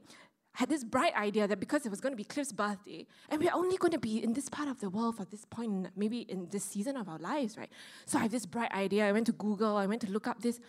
had 0.54 0.68
this 0.68 0.84
bright 0.84 1.14
idea 1.16 1.48
that 1.48 1.58
because 1.58 1.86
it 1.86 1.88
was 1.88 2.00
going 2.00 2.12
to 2.12 2.16
be 2.16 2.24
Cliff's 2.24 2.52
birthday, 2.52 3.06
and 3.30 3.40
we're 3.40 3.54
only 3.54 3.76
going 3.78 3.92
to 3.92 3.98
be 3.98 4.22
in 4.22 4.34
this 4.34 4.48
part 4.48 4.68
of 4.68 4.80
the 4.80 4.90
world 4.90 5.16
for 5.16 5.24
this 5.24 5.44
point, 5.46 5.88
maybe 5.96 6.20
in 6.20 6.48
this 6.50 6.64
season 6.64 6.96
of 6.96 7.08
our 7.08 7.18
lives, 7.18 7.56
right? 7.56 7.70
So 8.06 8.18
I 8.18 8.22
have 8.22 8.30
this 8.30 8.46
bright 8.46 8.70
idea. 8.72 9.08
I 9.08 9.12
went 9.12 9.26
to 9.26 9.32
Google, 9.32 9.76
I 9.76 9.86
went 9.86 10.02
to 10.02 10.10
look 10.10 10.26
up 10.26 10.42
this 10.42 10.60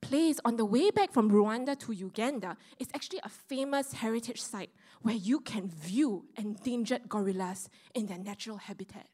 place 0.00 0.40
on 0.44 0.56
the 0.56 0.64
way 0.64 0.90
back 0.90 1.12
from 1.12 1.30
Rwanda 1.30 1.78
to 1.80 1.92
Uganda. 1.92 2.56
is 2.78 2.88
actually 2.94 3.20
a 3.24 3.28
famous 3.28 3.92
heritage 3.92 4.40
site 4.40 4.70
where 5.02 5.14
you 5.14 5.40
can 5.40 5.68
view 5.68 6.24
endangered 6.36 7.08
gorillas 7.08 7.68
in 7.94 8.06
their 8.06 8.18
natural 8.18 8.56
habitat. 8.56 9.06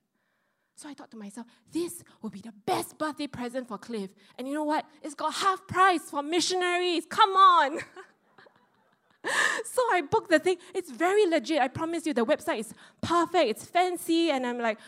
So 0.76 0.88
I 0.88 0.94
thought 0.94 1.10
to 1.12 1.16
myself, 1.16 1.46
this 1.72 2.02
will 2.20 2.30
be 2.30 2.40
the 2.40 2.52
best 2.66 2.98
birthday 2.98 3.28
present 3.28 3.68
for 3.68 3.78
Cliff. 3.78 4.10
And 4.38 4.48
you 4.48 4.54
know 4.54 4.64
what? 4.64 4.84
It's 5.02 5.14
got 5.14 5.32
half 5.34 5.66
price 5.68 6.10
for 6.10 6.22
missionaries. 6.22 7.06
Come 7.08 7.30
on. 7.30 7.78
so 9.64 9.82
I 9.92 10.02
booked 10.10 10.30
the 10.30 10.40
thing. 10.40 10.56
It's 10.74 10.90
very 10.90 11.26
legit. 11.26 11.60
I 11.60 11.68
promise 11.68 12.06
you, 12.06 12.12
the 12.12 12.26
website 12.26 12.58
is 12.58 12.74
perfect. 13.00 13.50
It's 13.50 13.64
fancy. 13.64 14.30
And 14.30 14.44
I'm 14.44 14.58
like, 14.58 14.78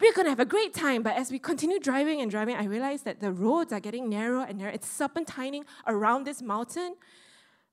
we're 0.00 0.12
going 0.12 0.26
to 0.26 0.30
have 0.30 0.40
a 0.40 0.44
great 0.44 0.74
time. 0.74 1.02
But 1.02 1.16
as 1.16 1.30
we 1.30 1.38
continue 1.38 1.80
driving 1.80 2.20
and 2.20 2.30
driving, 2.30 2.56
I 2.56 2.64
realized 2.64 3.04
that 3.04 3.20
the 3.20 3.32
roads 3.32 3.72
are 3.72 3.80
getting 3.80 4.08
narrower 4.08 4.44
and 4.48 4.58
narrower. 4.58 4.74
It's 4.74 4.88
serpentining 4.88 5.64
around 5.86 6.24
this 6.24 6.40
mountain. 6.40 6.94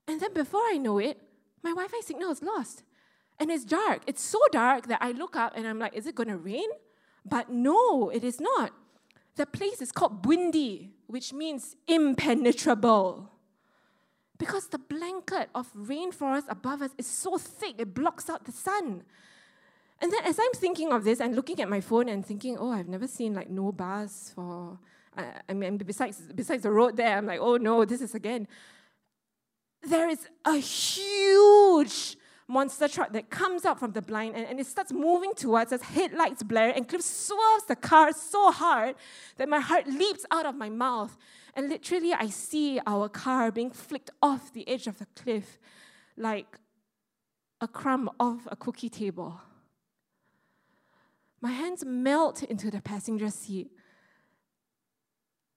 And 0.08 0.20
then 0.20 0.34
before 0.34 0.62
I 0.62 0.78
know 0.78 0.98
it, 0.98 1.22
my 1.64 1.72
Wi 1.72 1.88
Fi 1.88 2.00
signal 2.02 2.32
is 2.32 2.42
lost. 2.42 2.84
And 3.40 3.52
it's 3.52 3.66
dark. 3.66 4.02
It's 4.08 4.22
so 4.22 4.40
dark 4.52 4.88
that 4.88 5.00
I 5.02 5.12
look 5.12 5.36
up 5.36 5.54
and 5.56 5.68
I'm 5.68 5.80
like, 5.80 5.96
is 5.96 6.08
it 6.08 6.16
going 6.16 6.30
to 6.30 6.38
rain? 6.38 6.70
But 7.26 7.50
no, 7.50 8.10
it 8.10 8.24
is 8.24 8.40
not. 8.40 8.72
The 9.36 9.46
place 9.46 9.82
is 9.82 9.92
called 9.92 10.24
Bwindi, 10.24 10.92
which 11.08 11.34
means 11.34 11.76
impenetrable. 11.88 13.32
Because 14.38 14.68
the 14.68 14.78
blanket 14.78 15.50
of 15.54 15.74
rainforest 15.74 16.46
above 16.50 16.82
us 16.82 16.92
is 16.98 17.08
so 17.08 17.38
thick, 17.38 17.76
it 17.78 17.94
blocks 17.94 18.30
out 18.30 18.46
the 18.46 18.52
sun. 18.52 19.04
And 20.06 20.13
then 20.13 20.24
as 20.24 20.38
I'm 20.38 20.52
thinking 20.54 20.91
of 20.91 21.04
this, 21.04 21.20
I'm 21.20 21.34
looking 21.34 21.60
at 21.62 21.68
my 21.68 21.82
phone 21.82 22.10
and 22.10 22.24
thinking, 22.24 22.60
oh, 22.60 22.72
I've 22.72 22.88
never 22.88 23.08
seen 23.08 23.34
like 23.34 23.50
no 23.50 23.72
bars 23.72 24.32
for, 24.36 24.78
I, 25.18 25.26
I 25.50 25.54
mean, 25.54 25.78
besides, 25.78 26.22
besides 26.36 26.62
the 26.62 26.70
road 26.70 26.96
there, 26.96 27.18
I'm 27.18 27.26
like, 27.26 27.39
oh 27.39 27.58
no, 27.58 27.86
this 27.86 28.02
is 28.02 28.13
again. 28.13 28.48
There 29.82 30.08
is 30.08 30.28
a 30.46 30.58
huge 30.58 32.18
monster 32.48 32.88
truck 32.88 33.13
that 33.13 33.32
comes 33.32 33.65
out 33.65 33.80
from 33.80 33.94
the 33.94 34.02
blind 34.04 34.36
and, 34.36 34.46
and 34.46 34.60
it 34.60 34.68
starts 34.68 34.94
moving 34.94 35.34
towards 35.34 35.74
us, 35.74 35.82
headlights 35.82 36.44
blare, 36.44 36.70
and 36.70 36.88
Cliff 36.88 37.02
swerves 37.02 37.65
the 37.68 37.76
car 37.76 38.13
so 38.13 38.52
hard 38.52 38.94
that 39.38 39.50
my 39.50 39.60
heart 39.60 39.88
leaps 39.88 40.24
out 40.30 40.46
of 40.46 40.54
my 40.54 40.70
mouth. 40.70 41.18
And 41.56 41.68
literally, 41.68 42.13
I 42.13 42.28
see 42.28 42.80
our 42.86 43.10
car 43.10 43.52
being 43.52 43.72
flicked 43.72 44.12
off 44.22 44.54
the 44.54 44.70
edge 44.70 44.86
of 44.86 45.00
the 45.00 45.08
cliff 45.15 45.58
like 46.15 46.60
a 47.60 47.68
crumb 47.68 48.08
off 48.20 48.48
a 48.52 48.56
cookie 48.56 48.89
table. 48.89 49.41
My 51.41 51.52
hands 51.52 51.84
melt 51.86 52.43
into 52.43 52.71
the 52.71 52.82
passenger 52.82 53.30
seat. 53.30 53.71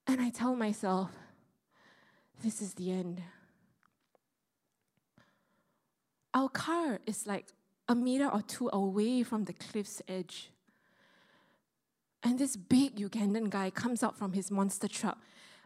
And 0.07 0.21
I 0.21 0.29
tell 0.29 0.55
myself, 0.55 1.11
this 2.43 2.61
is 2.61 2.73
the 2.73 2.91
end. 2.91 3.21
Our 6.33 6.49
car 6.49 6.99
is 7.05 7.27
like 7.27 7.47
a 7.87 7.95
meter 7.95 8.27
or 8.27 8.41
two 8.41 8.69
away 8.71 9.23
from 9.23 9.45
the 9.45 9.53
cliff's 9.53 10.01
edge. 10.07 10.51
And 12.23 12.37
this 12.37 12.55
big 12.55 12.97
Ugandan 12.97 13.49
guy 13.49 13.69
comes 13.69 14.03
out 14.03 14.17
from 14.17 14.33
his 14.33 14.51
monster 14.51 14.87
truck 14.87 15.17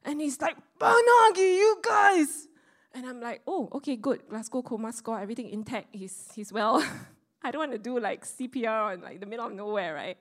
and 0.06 0.21
he's 0.21 0.39
like, 0.41 0.58
Banagi, 0.80 1.58
you 1.58 1.80
guys! 1.82 2.47
And 2.93 3.06
I'm 3.08 3.19
like, 3.19 3.41
oh, 3.47 3.69
okay, 3.73 3.95
good. 3.95 4.28
Glasgow 4.30 4.62
coma 4.62 4.93
score, 4.93 5.19
everything 5.19 5.49
intact. 5.49 5.88
He's, 5.91 6.30
he's 6.36 6.54
well. 6.54 6.86
I 7.43 7.51
don't 7.51 7.60
want 7.60 7.71
to 7.73 7.77
do 7.77 7.99
like 7.99 8.25
CPR 8.25 8.95
in 8.95 9.01
like 9.01 9.19
the 9.19 9.25
middle 9.25 9.47
of 9.47 9.53
nowhere, 9.53 9.93
right? 9.93 10.17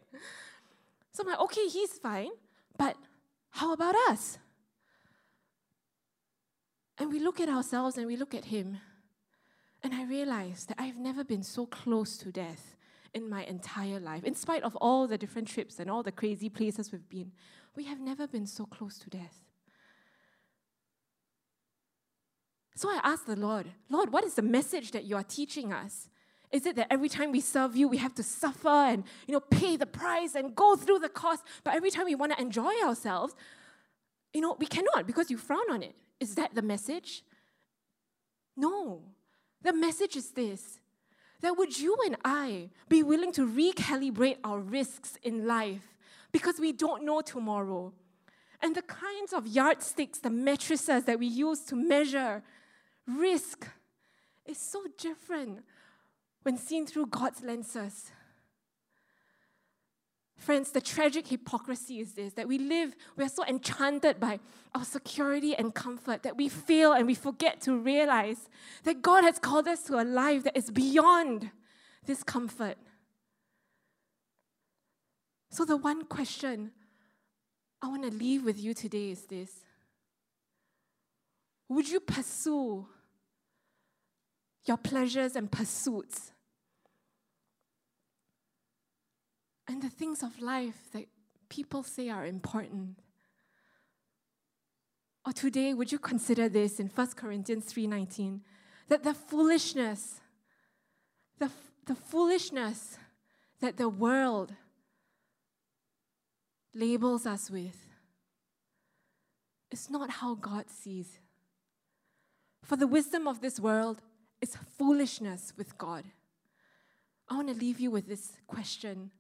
So 1.13 1.23
I'm 1.23 1.29
like, 1.29 1.41
okay, 1.41 1.67
he's 1.69 1.93
fine, 1.93 2.31
but 2.79 2.97
how 3.51 3.73
about 3.73 3.95
us? 4.09 4.39
And 6.99 7.11
we 7.11 7.19
look 7.19 7.41
at 7.41 7.49
ourselves 7.49 7.97
and 7.97 8.07
we 8.07 8.17
look 8.17 8.35
at 8.35 8.47
him. 8.47 8.79
And 9.83 9.95
I 9.95 10.05
realized 10.05 10.69
that 10.69 10.81
I've 10.81 10.99
never 10.99 11.25
been 11.25 11.43
so 11.43 11.67
close 11.67 12.17
to 12.19 12.31
death 12.31 12.77
in 13.13 13.29
my 13.29 13.45
entire 13.45 14.01
life. 14.01 14.25
In 14.25 14.35
spite 14.35 14.63
of 14.63 14.77
all 14.77 15.07
the 15.07 15.19
different 15.19 15.49
trips 15.49 15.79
and 15.79 15.91
all 15.91 16.03
the 16.03 16.13
crazy 16.13 16.49
places 16.49 16.93
we've 16.93 17.09
been, 17.09 17.33
we 17.77 17.85
have 17.85 18.01
never 18.01 18.27
been 18.27 18.47
so 18.47 18.65
close 18.65 18.99
to 18.99 19.11
death. 19.11 19.43
So 22.75 22.89
I 22.89 23.01
asked 23.03 23.27
the 23.27 23.37
Lord, 23.37 23.67
Lord, 23.91 24.13
what 24.13 24.25
is 24.25 24.35
the 24.35 24.43
message 24.43 24.93
that 24.93 25.05
you 25.05 25.17
are 25.17 25.23
teaching 25.23 25.73
us? 25.73 26.09
Is 26.53 26.67
it 26.67 26.77
that 26.77 26.89
every 26.91 27.09
time 27.09 27.33
we 27.33 27.41
serve 27.41 27.75
you, 27.75 27.89
we 27.89 27.97
have 27.97 28.15
to 28.17 28.23
suffer 28.23 28.69
and 28.69 29.05
you 29.27 29.33
know 29.33 29.41
pay 29.41 29.77
the 29.77 29.87
price 29.87 30.35
and 30.35 30.55
go 30.55 30.77
through 30.77 30.99
the 30.99 31.09
cost? 31.09 31.43
But 31.65 31.75
every 31.75 31.91
time 31.91 32.05
we 32.05 32.15
want 32.15 32.33
to 32.33 32.41
enjoy 32.41 32.75
ourselves, 32.85 33.35
you 34.35 34.43
know, 34.43 34.57
we 34.59 34.67
cannot 34.67 35.07
because 35.07 35.31
you 35.31 35.39
frown 35.39 35.71
on 35.71 35.83
it. 35.83 35.95
Is 36.21 36.35
that 36.37 36.55
the 36.55 36.63
message? 36.63 37.25
No. 38.57 39.03
The 39.63 39.73
message 39.73 40.17
is 40.17 40.31
this 40.31 40.79
that 41.41 41.57
would 41.57 41.77
you 41.77 41.97
and 42.07 42.17
I 42.25 42.71
be 42.89 43.03
willing 43.03 43.33
to 43.33 43.47
recalibrate 43.47 44.37
our 44.45 44.61
risks 44.61 45.19
in 45.23 45.47
life 45.47 45.97
because 46.31 46.61
we 46.61 46.73
don't 46.73 47.05
know 47.05 47.21
tomorrow? 47.21 47.93
And 48.61 48.77
the 48.77 48.83
kinds 48.83 49.33
of 49.33 49.47
yardsticks, 49.47 50.21
the 50.21 50.31
matrices 50.31 51.05
that 51.05 51.19
we 51.19 51.27
use 51.27 51.61
to 51.65 51.75
measure 51.75 52.43
risk 53.09 53.67
is 54.47 54.59
so 54.59 54.85
different 54.99 55.65
when 56.43 56.57
seen 56.57 56.87
through 56.87 57.07
God's 57.07 57.43
lenses. 57.43 58.11
Friends, 60.37 60.73
the 60.73 60.81
tragic 60.81 61.29
hypocrisy 61.29 62.01
is 62.01 62.15
this 62.15 62.33
that 62.33 62.49
we 62.49 62.59
live, 62.59 62.97
we 63.17 63.25
are 63.25 63.29
so 63.29 63.45
enchanted 63.45 64.19
by 64.19 64.41
our 64.75 64.85
security 64.85 65.55
and 65.55 65.73
comfort 65.73 66.25
that 66.25 66.37
we 66.37 66.49
fail 66.49 66.93
and 66.93 67.07
we 67.07 67.15
forget 67.15 67.61
to 67.61 67.77
realize 67.77 68.49
that 68.83 69.03
God 69.03 69.23
has 69.23 69.39
called 69.39 69.69
us 69.69 69.85
to 69.85 70.01
a 70.01 70.05
life 70.05 70.43
that 70.43 70.57
is 70.57 70.71
beyond 70.71 71.51
this 72.07 72.25
comfort. 72.25 72.77
So, 75.51 75.65
the 75.65 75.77
one 75.77 76.07
question 76.07 76.73
I 77.81 77.89
want 77.89 78.03
to 78.03 78.11
leave 78.11 78.45
with 78.45 78.59
you 78.59 78.75
today 78.75 79.11
is 79.11 79.27
this 79.27 79.51
Would 81.69 81.89
you 81.89 82.01
pursue 82.01 82.89
your 84.65 84.77
pleasures 84.77 85.37
and 85.37 85.51
pursuits 85.51 86.33
and 89.69 89.83
the 89.83 89.91
things 89.91 90.23
of 90.23 90.41
life 90.41 90.91
that 90.93 91.07
people 91.49 91.83
say 91.83 92.09
are 92.09 92.27
important. 92.27 92.99
Or 95.27 95.33
today, 95.33 95.73
would 95.73 95.93
you 95.93 95.99
consider 95.99 96.49
this 96.49 96.81
in 96.81 96.89
1 96.89 97.17
Corinthians 97.17 97.67
3:19 97.73 98.41
that 98.89 99.05
the 99.05 99.15
foolishness, 99.15 100.21
the, 101.39 101.51
the 101.87 101.95
foolishness 101.95 102.99
that 103.61 103.77
the 103.77 103.89
world 103.89 104.55
labels 106.75 107.27
us 107.27 107.51
with 107.51 107.87
is 109.71 109.89
not 109.89 110.11
how 110.11 110.35
God 110.35 110.69
sees. 110.69 111.19
For 112.65 112.77
the 112.77 112.87
wisdom 112.87 113.27
of 113.27 113.41
this 113.41 113.59
world 113.59 114.03
is 114.43 114.57
foolishness 114.77 115.55
with 115.57 115.79
God. 115.79 116.05
I 117.29 117.37
want 117.37 117.49
to 117.49 117.55
leave 117.55 117.81
you 117.81 117.91
with 117.91 118.09
this 118.09 118.33
question 118.47 119.11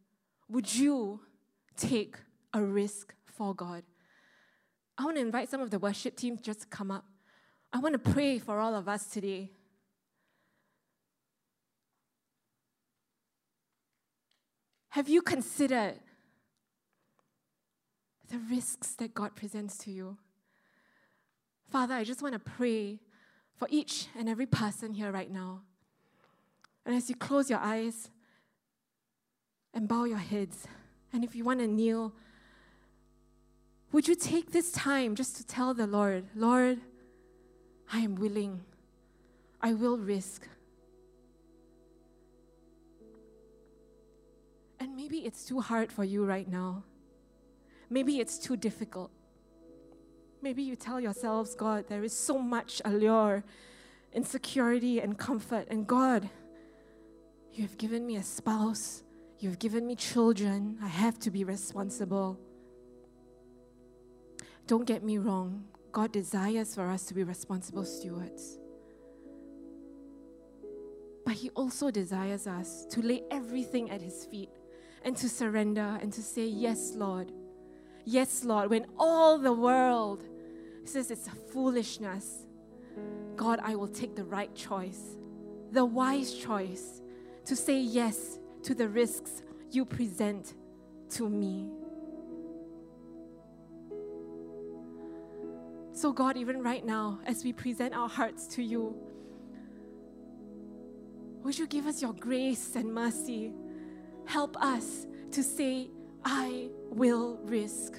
would 0.48 0.74
you 0.74 1.20
take 1.78 2.16
a 2.52 2.62
risk 2.62 3.14
for 3.24 3.54
God? 3.54 3.84
I 4.98 5.04
want 5.04 5.16
to 5.16 5.22
invite 5.22 5.48
some 5.48 5.62
of 5.62 5.70
the 5.70 5.78
worship 5.78 6.14
team 6.16 6.38
just 6.42 6.68
come 6.68 6.90
up. 6.90 7.06
I 7.72 7.78
want 7.78 7.94
to 7.94 8.12
pray 8.12 8.38
for 8.38 8.58
all 8.58 8.74
of 8.74 8.86
us 8.86 9.06
today. 9.06 9.50
Have 14.90 15.08
you 15.08 15.22
considered 15.22 16.00
the 18.28 18.38
risks 18.50 18.94
that 18.96 19.14
God 19.14 19.34
presents 19.34 19.78
to 19.78 19.90
you? 19.90 20.18
Father, 21.70 21.94
I 21.94 22.04
just 22.04 22.20
want 22.20 22.34
to 22.34 22.38
pray 22.38 23.00
for 23.56 23.68
each 23.70 24.08
and 24.18 24.28
every 24.28 24.46
person 24.46 24.94
here 24.94 25.12
right 25.12 25.30
now. 25.30 25.62
And 26.84 26.94
as 26.94 27.08
you 27.08 27.16
close 27.16 27.48
your 27.48 27.60
eyes, 27.60 28.10
and 29.74 29.88
bow 29.88 30.04
your 30.04 30.18
heads. 30.18 30.66
And 31.12 31.24
if 31.24 31.34
you 31.34 31.44
want 31.44 31.60
to 31.60 31.66
kneel, 31.66 32.12
would 33.90 34.08
you 34.08 34.14
take 34.14 34.52
this 34.52 34.72
time 34.72 35.14
just 35.14 35.36
to 35.36 35.46
tell 35.46 35.74
the 35.74 35.86
Lord, 35.86 36.24
Lord, 36.34 36.80
I 37.92 38.00
am 38.00 38.14
willing. 38.14 38.62
I 39.60 39.74
will 39.74 39.98
risk. 39.98 40.48
And 44.80 44.96
maybe 44.96 45.18
it's 45.18 45.44
too 45.44 45.60
hard 45.60 45.92
for 45.92 46.04
you 46.04 46.24
right 46.24 46.48
now. 46.48 46.84
Maybe 47.90 48.18
it's 48.18 48.38
too 48.38 48.56
difficult. 48.56 49.10
Maybe 50.42 50.62
you 50.62 50.76
tell 50.76 51.00
yourselves, 51.00 51.54
God, 51.54 51.86
there 51.88 52.04
is 52.04 52.12
so 52.12 52.38
much 52.38 52.82
allure, 52.84 53.44
insecurity, 54.12 55.00
and 55.00 55.16
comfort. 55.16 55.68
And 55.70 55.86
God, 55.86 56.28
you 57.52 57.62
have 57.62 57.78
given 57.78 58.06
me 58.06 58.16
a 58.16 58.22
spouse 58.22 59.04
You've 59.42 59.58
given 59.58 59.88
me 59.88 59.96
children. 59.96 60.78
I 60.80 60.86
have 60.86 61.18
to 61.18 61.30
be 61.32 61.42
responsible. 61.42 62.38
Don't 64.68 64.86
get 64.86 65.02
me 65.02 65.18
wrong. 65.18 65.64
God 65.90 66.12
desires 66.12 66.76
for 66.76 66.88
us 66.88 67.06
to 67.06 67.14
be 67.14 67.24
responsible 67.24 67.84
stewards. 67.84 68.60
But 71.26 71.34
He 71.34 71.50
also 71.56 71.90
desires 71.90 72.46
us 72.46 72.86
to 72.90 73.02
lay 73.02 73.24
everything 73.32 73.90
at 73.90 74.00
His 74.00 74.24
feet 74.26 74.50
and 75.04 75.16
to 75.16 75.28
surrender 75.28 75.98
and 76.00 76.12
to 76.12 76.22
say, 76.22 76.46
Yes, 76.46 76.92
Lord. 76.94 77.32
Yes, 78.04 78.44
Lord. 78.44 78.70
When 78.70 78.86
all 78.96 79.38
the 79.38 79.52
world 79.52 80.22
says 80.84 81.10
it's 81.10 81.26
a 81.26 81.34
foolishness, 81.52 82.46
God, 83.36 83.60
I 83.62 83.74
will 83.74 83.88
take 83.88 84.14
the 84.14 84.24
right 84.24 84.54
choice, 84.54 85.16
the 85.70 85.84
wise 85.84 86.34
choice 86.34 87.02
to 87.44 87.56
say 87.56 87.80
yes 87.80 88.38
to 88.62 88.74
the 88.74 88.88
risks 88.88 89.42
you 89.70 89.84
present 89.84 90.54
to 91.10 91.28
me. 91.28 91.68
So, 95.92 96.12
God, 96.12 96.36
even 96.36 96.62
right 96.62 96.84
now, 96.84 97.20
as 97.26 97.44
we 97.44 97.52
present 97.52 97.94
our 97.94 98.08
hearts 98.08 98.46
to 98.48 98.62
you, 98.62 98.96
would 101.42 101.58
you 101.58 101.66
give 101.66 101.86
us 101.86 102.00
your 102.00 102.12
grace 102.12 102.76
and 102.76 102.92
mercy? 102.92 103.52
Help 104.24 104.56
us 104.62 105.06
to 105.32 105.42
say, 105.42 105.90
I 106.24 106.70
will 106.88 107.38
risk. 107.42 107.94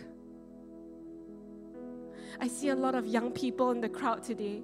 I 2.40 2.48
see 2.48 2.70
a 2.70 2.76
lot 2.76 2.96
of 2.96 3.06
young 3.06 3.32
people 3.32 3.72
in 3.72 3.82
the 3.82 3.90
crowd 3.90 4.24
today. 4.24 4.64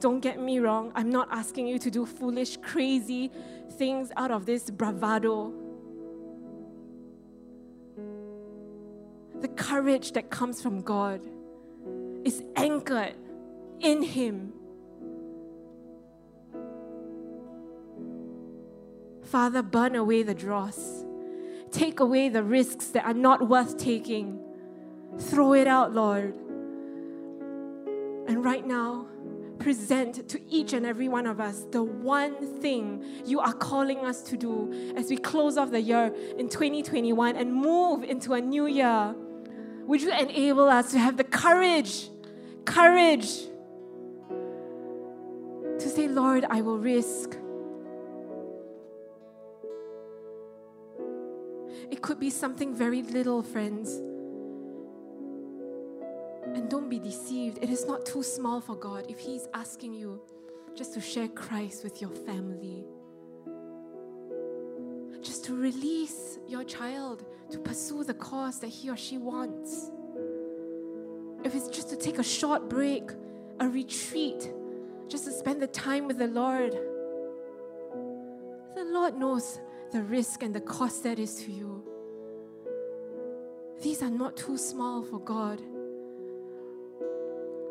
Don't 0.00 0.20
get 0.20 0.40
me 0.40 0.58
wrong, 0.58 0.92
I'm 0.94 1.10
not 1.10 1.28
asking 1.30 1.66
you 1.66 1.78
to 1.78 1.90
do 1.90 2.04
foolish, 2.04 2.56
crazy 2.58 3.30
things 3.72 4.10
out 4.16 4.30
of 4.30 4.46
this 4.46 4.70
bravado. 4.70 5.52
The 9.40 9.48
courage 9.48 10.12
that 10.12 10.30
comes 10.30 10.60
from 10.62 10.82
God 10.82 11.20
is 12.24 12.42
anchored 12.56 13.14
in 13.80 14.02
Him. 14.02 14.52
Father, 19.22 19.62
burn 19.62 19.96
away 19.96 20.22
the 20.22 20.34
dross. 20.34 21.04
Take 21.70 21.98
away 22.00 22.28
the 22.28 22.42
risks 22.42 22.86
that 22.88 23.04
are 23.04 23.14
not 23.14 23.48
worth 23.48 23.76
taking. 23.76 24.38
Throw 25.18 25.54
it 25.54 25.66
out, 25.66 25.92
Lord. 25.92 26.34
And 28.26 28.44
right 28.44 28.66
now, 28.66 29.06
present 29.58 30.28
to 30.28 30.40
each 30.50 30.72
and 30.72 30.84
every 30.84 31.08
one 31.08 31.26
of 31.26 31.40
us 31.40 31.64
the 31.70 31.82
one 31.82 32.60
thing 32.60 33.04
you 33.24 33.40
are 33.40 33.52
calling 33.52 33.98
us 33.98 34.22
to 34.22 34.36
do 34.36 34.94
as 34.96 35.08
we 35.08 35.16
close 35.16 35.56
off 35.56 35.70
the 35.70 35.80
year 35.80 36.12
in 36.38 36.48
2021 36.48 37.36
and 37.36 37.52
move 37.52 38.04
into 38.04 38.34
a 38.34 38.40
new 38.40 38.66
year. 38.66 39.14
Would 39.86 40.02
you 40.02 40.12
enable 40.12 40.68
us 40.68 40.90
to 40.92 40.98
have 40.98 41.16
the 41.16 41.24
courage, 41.24 42.08
courage 42.64 43.28
to 45.78 45.88
say, 45.88 46.08
Lord, 46.08 46.46
I 46.48 46.60
will 46.62 46.78
risk. 46.78 47.36
It 51.90 52.00
could 52.00 52.18
be 52.18 52.30
something 52.30 52.74
very 52.74 53.02
little, 53.02 53.42
friends. 53.42 54.00
And 56.64 56.70
don't 56.70 56.88
be 56.88 56.98
deceived. 56.98 57.58
It 57.60 57.68
is 57.68 57.84
not 57.84 58.06
too 58.06 58.22
small 58.22 58.58
for 58.58 58.74
God 58.74 59.04
if 59.10 59.18
He's 59.18 59.48
asking 59.52 59.92
you 59.92 60.18
just 60.74 60.94
to 60.94 61.00
share 61.02 61.28
Christ 61.28 61.84
with 61.84 62.00
your 62.00 62.08
family, 62.08 62.86
just 65.20 65.44
to 65.44 65.54
release 65.54 66.38
your 66.48 66.64
child 66.64 67.26
to 67.50 67.58
pursue 67.58 68.02
the 68.02 68.14
cause 68.14 68.60
that 68.60 68.68
he 68.68 68.88
or 68.88 68.96
she 68.96 69.18
wants. 69.18 69.90
If 71.44 71.54
it's 71.54 71.68
just 71.68 71.90
to 71.90 71.96
take 71.96 72.18
a 72.18 72.24
short 72.24 72.70
break, 72.70 73.10
a 73.60 73.68
retreat, 73.68 74.50
just 75.06 75.26
to 75.26 75.32
spend 75.32 75.60
the 75.60 75.66
time 75.66 76.06
with 76.06 76.16
the 76.16 76.28
Lord, 76.28 76.72
the 78.74 78.84
Lord 78.86 79.18
knows 79.18 79.60
the 79.92 80.02
risk 80.02 80.42
and 80.42 80.54
the 80.54 80.62
cost 80.62 81.02
that 81.02 81.18
is 81.18 81.44
to 81.44 81.52
you. 81.52 81.84
These 83.82 84.02
are 84.02 84.08
not 84.08 84.38
too 84.38 84.56
small 84.56 85.02
for 85.02 85.20
God. 85.20 85.60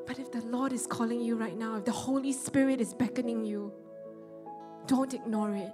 But 0.05 0.19
if 0.19 0.31
the 0.31 0.41
Lord 0.41 0.73
is 0.73 0.85
calling 0.85 1.21
you 1.21 1.35
right 1.35 1.57
now, 1.57 1.77
if 1.77 1.85
the 1.85 1.91
Holy 1.91 2.33
Spirit 2.33 2.81
is 2.81 2.93
beckoning 2.93 3.45
you, 3.45 3.71
don't 4.87 5.13
ignore 5.13 5.53
it. 5.55 5.71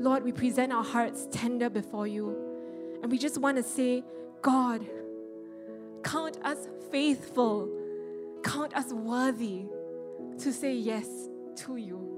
Lord, 0.00 0.24
we 0.24 0.32
present 0.32 0.72
our 0.72 0.84
hearts 0.84 1.28
tender 1.30 1.70
before 1.70 2.06
you. 2.06 2.36
And 3.02 3.10
we 3.10 3.18
just 3.18 3.38
want 3.38 3.56
to 3.56 3.62
say, 3.62 4.04
God, 4.42 4.86
count 6.02 6.38
us 6.44 6.68
faithful, 6.90 7.68
count 8.42 8.76
us 8.76 8.92
worthy 8.92 9.64
to 10.38 10.52
say 10.52 10.74
yes 10.74 11.06
to 11.56 11.76
you. 11.76 12.08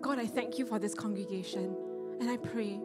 God, 0.00 0.18
I 0.18 0.26
thank 0.26 0.58
you 0.58 0.66
for 0.66 0.78
this 0.78 0.94
congregation. 0.94 1.76
And 2.20 2.30
I 2.30 2.36
pray 2.36 2.80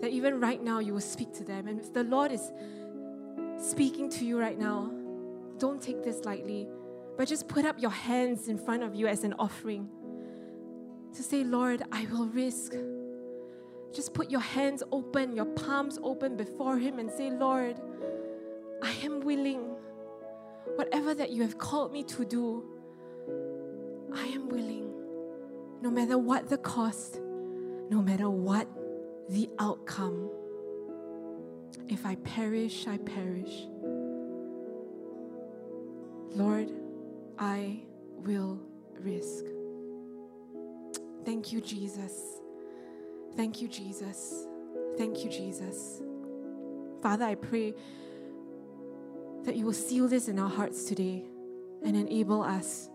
that 0.00 0.10
even 0.10 0.40
right 0.40 0.62
now 0.62 0.78
you 0.78 0.92
will 0.92 1.00
speak 1.00 1.32
to 1.34 1.44
them. 1.44 1.68
And 1.68 1.80
if 1.80 1.92
the 1.92 2.04
Lord 2.04 2.32
is 2.32 2.52
speaking 3.58 4.10
to 4.10 4.24
you 4.24 4.38
right 4.38 4.58
now, 4.58 4.90
don't 5.58 5.80
take 5.80 6.02
this 6.02 6.24
lightly, 6.24 6.68
but 7.16 7.28
just 7.28 7.48
put 7.48 7.64
up 7.64 7.80
your 7.80 7.90
hands 7.90 8.48
in 8.48 8.58
front 8.58 8.82
of 8.82 8.94
you 8.94 9.06
as 9.06 9.24
an 9.24 9.34
offering 9.38 9.88
to 11.14 11.22
say, 11.22 11.44
Lord, 11.44 11.82
I 11.92 12.06
will 12.06 12.26
risk. 12.26 12.74
Just 13.92 14.12
put 14.14 14.30
your 14.30 14.40
hands 14.40 14.82
open, 14.90 15.36
your 15.36 15.44
palms 15.44 15.98
open 16.02 16.36
before 16.36 16.78
Him 16.78 16.98
and 16.98 17.10
say, 17.10 17.30
Lord, 17.30 17.80
I 18.82 18.92
am 19.04 19.20
willing. 19.20 19.76
Whatever 20.74 21.14
that 21.14 21.30
you 21.30 21.42
have 21.42 21.56
called 21.56 21.92
me 21.92 22.02
to 22.04 22.24
do, 22.24 22.64
I 24.12 24.26
am 24.26 24.48
willing. 24.48 24.92
No 25.80 25.90
matter 25.90 26.18
what 26.18 26.48
the 26.48 26.58
cost, 26.58 27.20
no 27.90 28.02
matter 28.02 28.28
what 28.28 28.66
the 29.28 29.48
outcome. 29.58 30.30
If 31.88 32.06
I 32.06 32.16
perish, 32.16 32.86
I 32.86 32.98
perish. 32.98 33.66
Lord, 36.34 36.70
I 37.38 37.80
will 38.16 38.60
risk. 39.00 39.44
Thank 41.24 41.52
you, 41.52 41.60
Jesus. 41.60 42.12
Thank 43.36 43.60
you, 43.62 43.68
Jesus. 43.68 44.46
Thank 44.96 45.24
you, 45.24 45.30
Jesus. 45.30 46.02
Father, 47.02 47.24
I 47.24 47.34
pray 47.34 47.74
that 49.44 49.56
you 49.56 49.66
will 49.66 49.72
seal 49.72 50.08
this 50.08 50.28
in 50.28 50.38
our 50.38 50.48
hearts 50.48 50.84
today 50.84 51.24
and 51.84 51.96
enable 51.96 52.42
us 52.42 52.88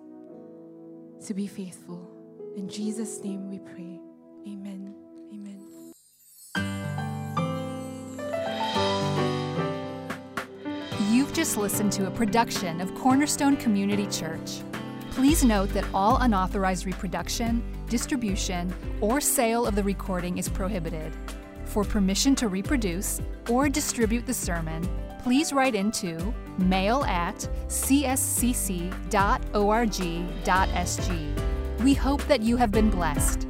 to 1.27 1.33
be 1.33 1.47
faithful. 1.47 2.09
In 2.55 2.67
Jesus' 2.67 3.23
name 3.23 3.49
we 3.49 3.59
pray. 3.59 3.99
Amen. 4.47 4.95
Amen. 5.31 5.68
Just 11.39 11.55
listened 11.55 11.89
to 11.89 12.05
a 12.05 12.11
production 12.11 12.81
of 12.81 12.93
Cornerstone 12.95 13.55
Community 13.55 14.05
Church. 14.07 14.59
Please 15.11 15.41
note 15.41 15.69
that 15.69 15.85
all 15.93 16.17
unauthorized 16.17 16.85
reproduction, 16.85 17.63
distribution, 17.87 18.73
or 18.99 19.21
sale 19.21 19.65
of 19.65 19.73
the 19.73 19.81
recording 19.81 20.37
is 20.37 20.49
prohibited. 20.49 21.15
For 21.63 21.85
permission 21.85 22.35
to 22.35 22.49
reproduce 22.49 23.21
or 23.49 23.69
distribute 23.69 24.25
the 24.25 24.33
sermon, 24.33 24.85
please 25.23 25.53
write 25.53 25.75
into 25.75 26.33
mail 26.57 27.05
at 27.05 27.37
cscc.org.sg. 27.67 28.19
We 31.79 31.93
hope 31.93 32.21
that 32.23 32.41
you 32.41 32.57
have 32.57 32.71
been 32.71 32.89
blessed. 32.89 33.48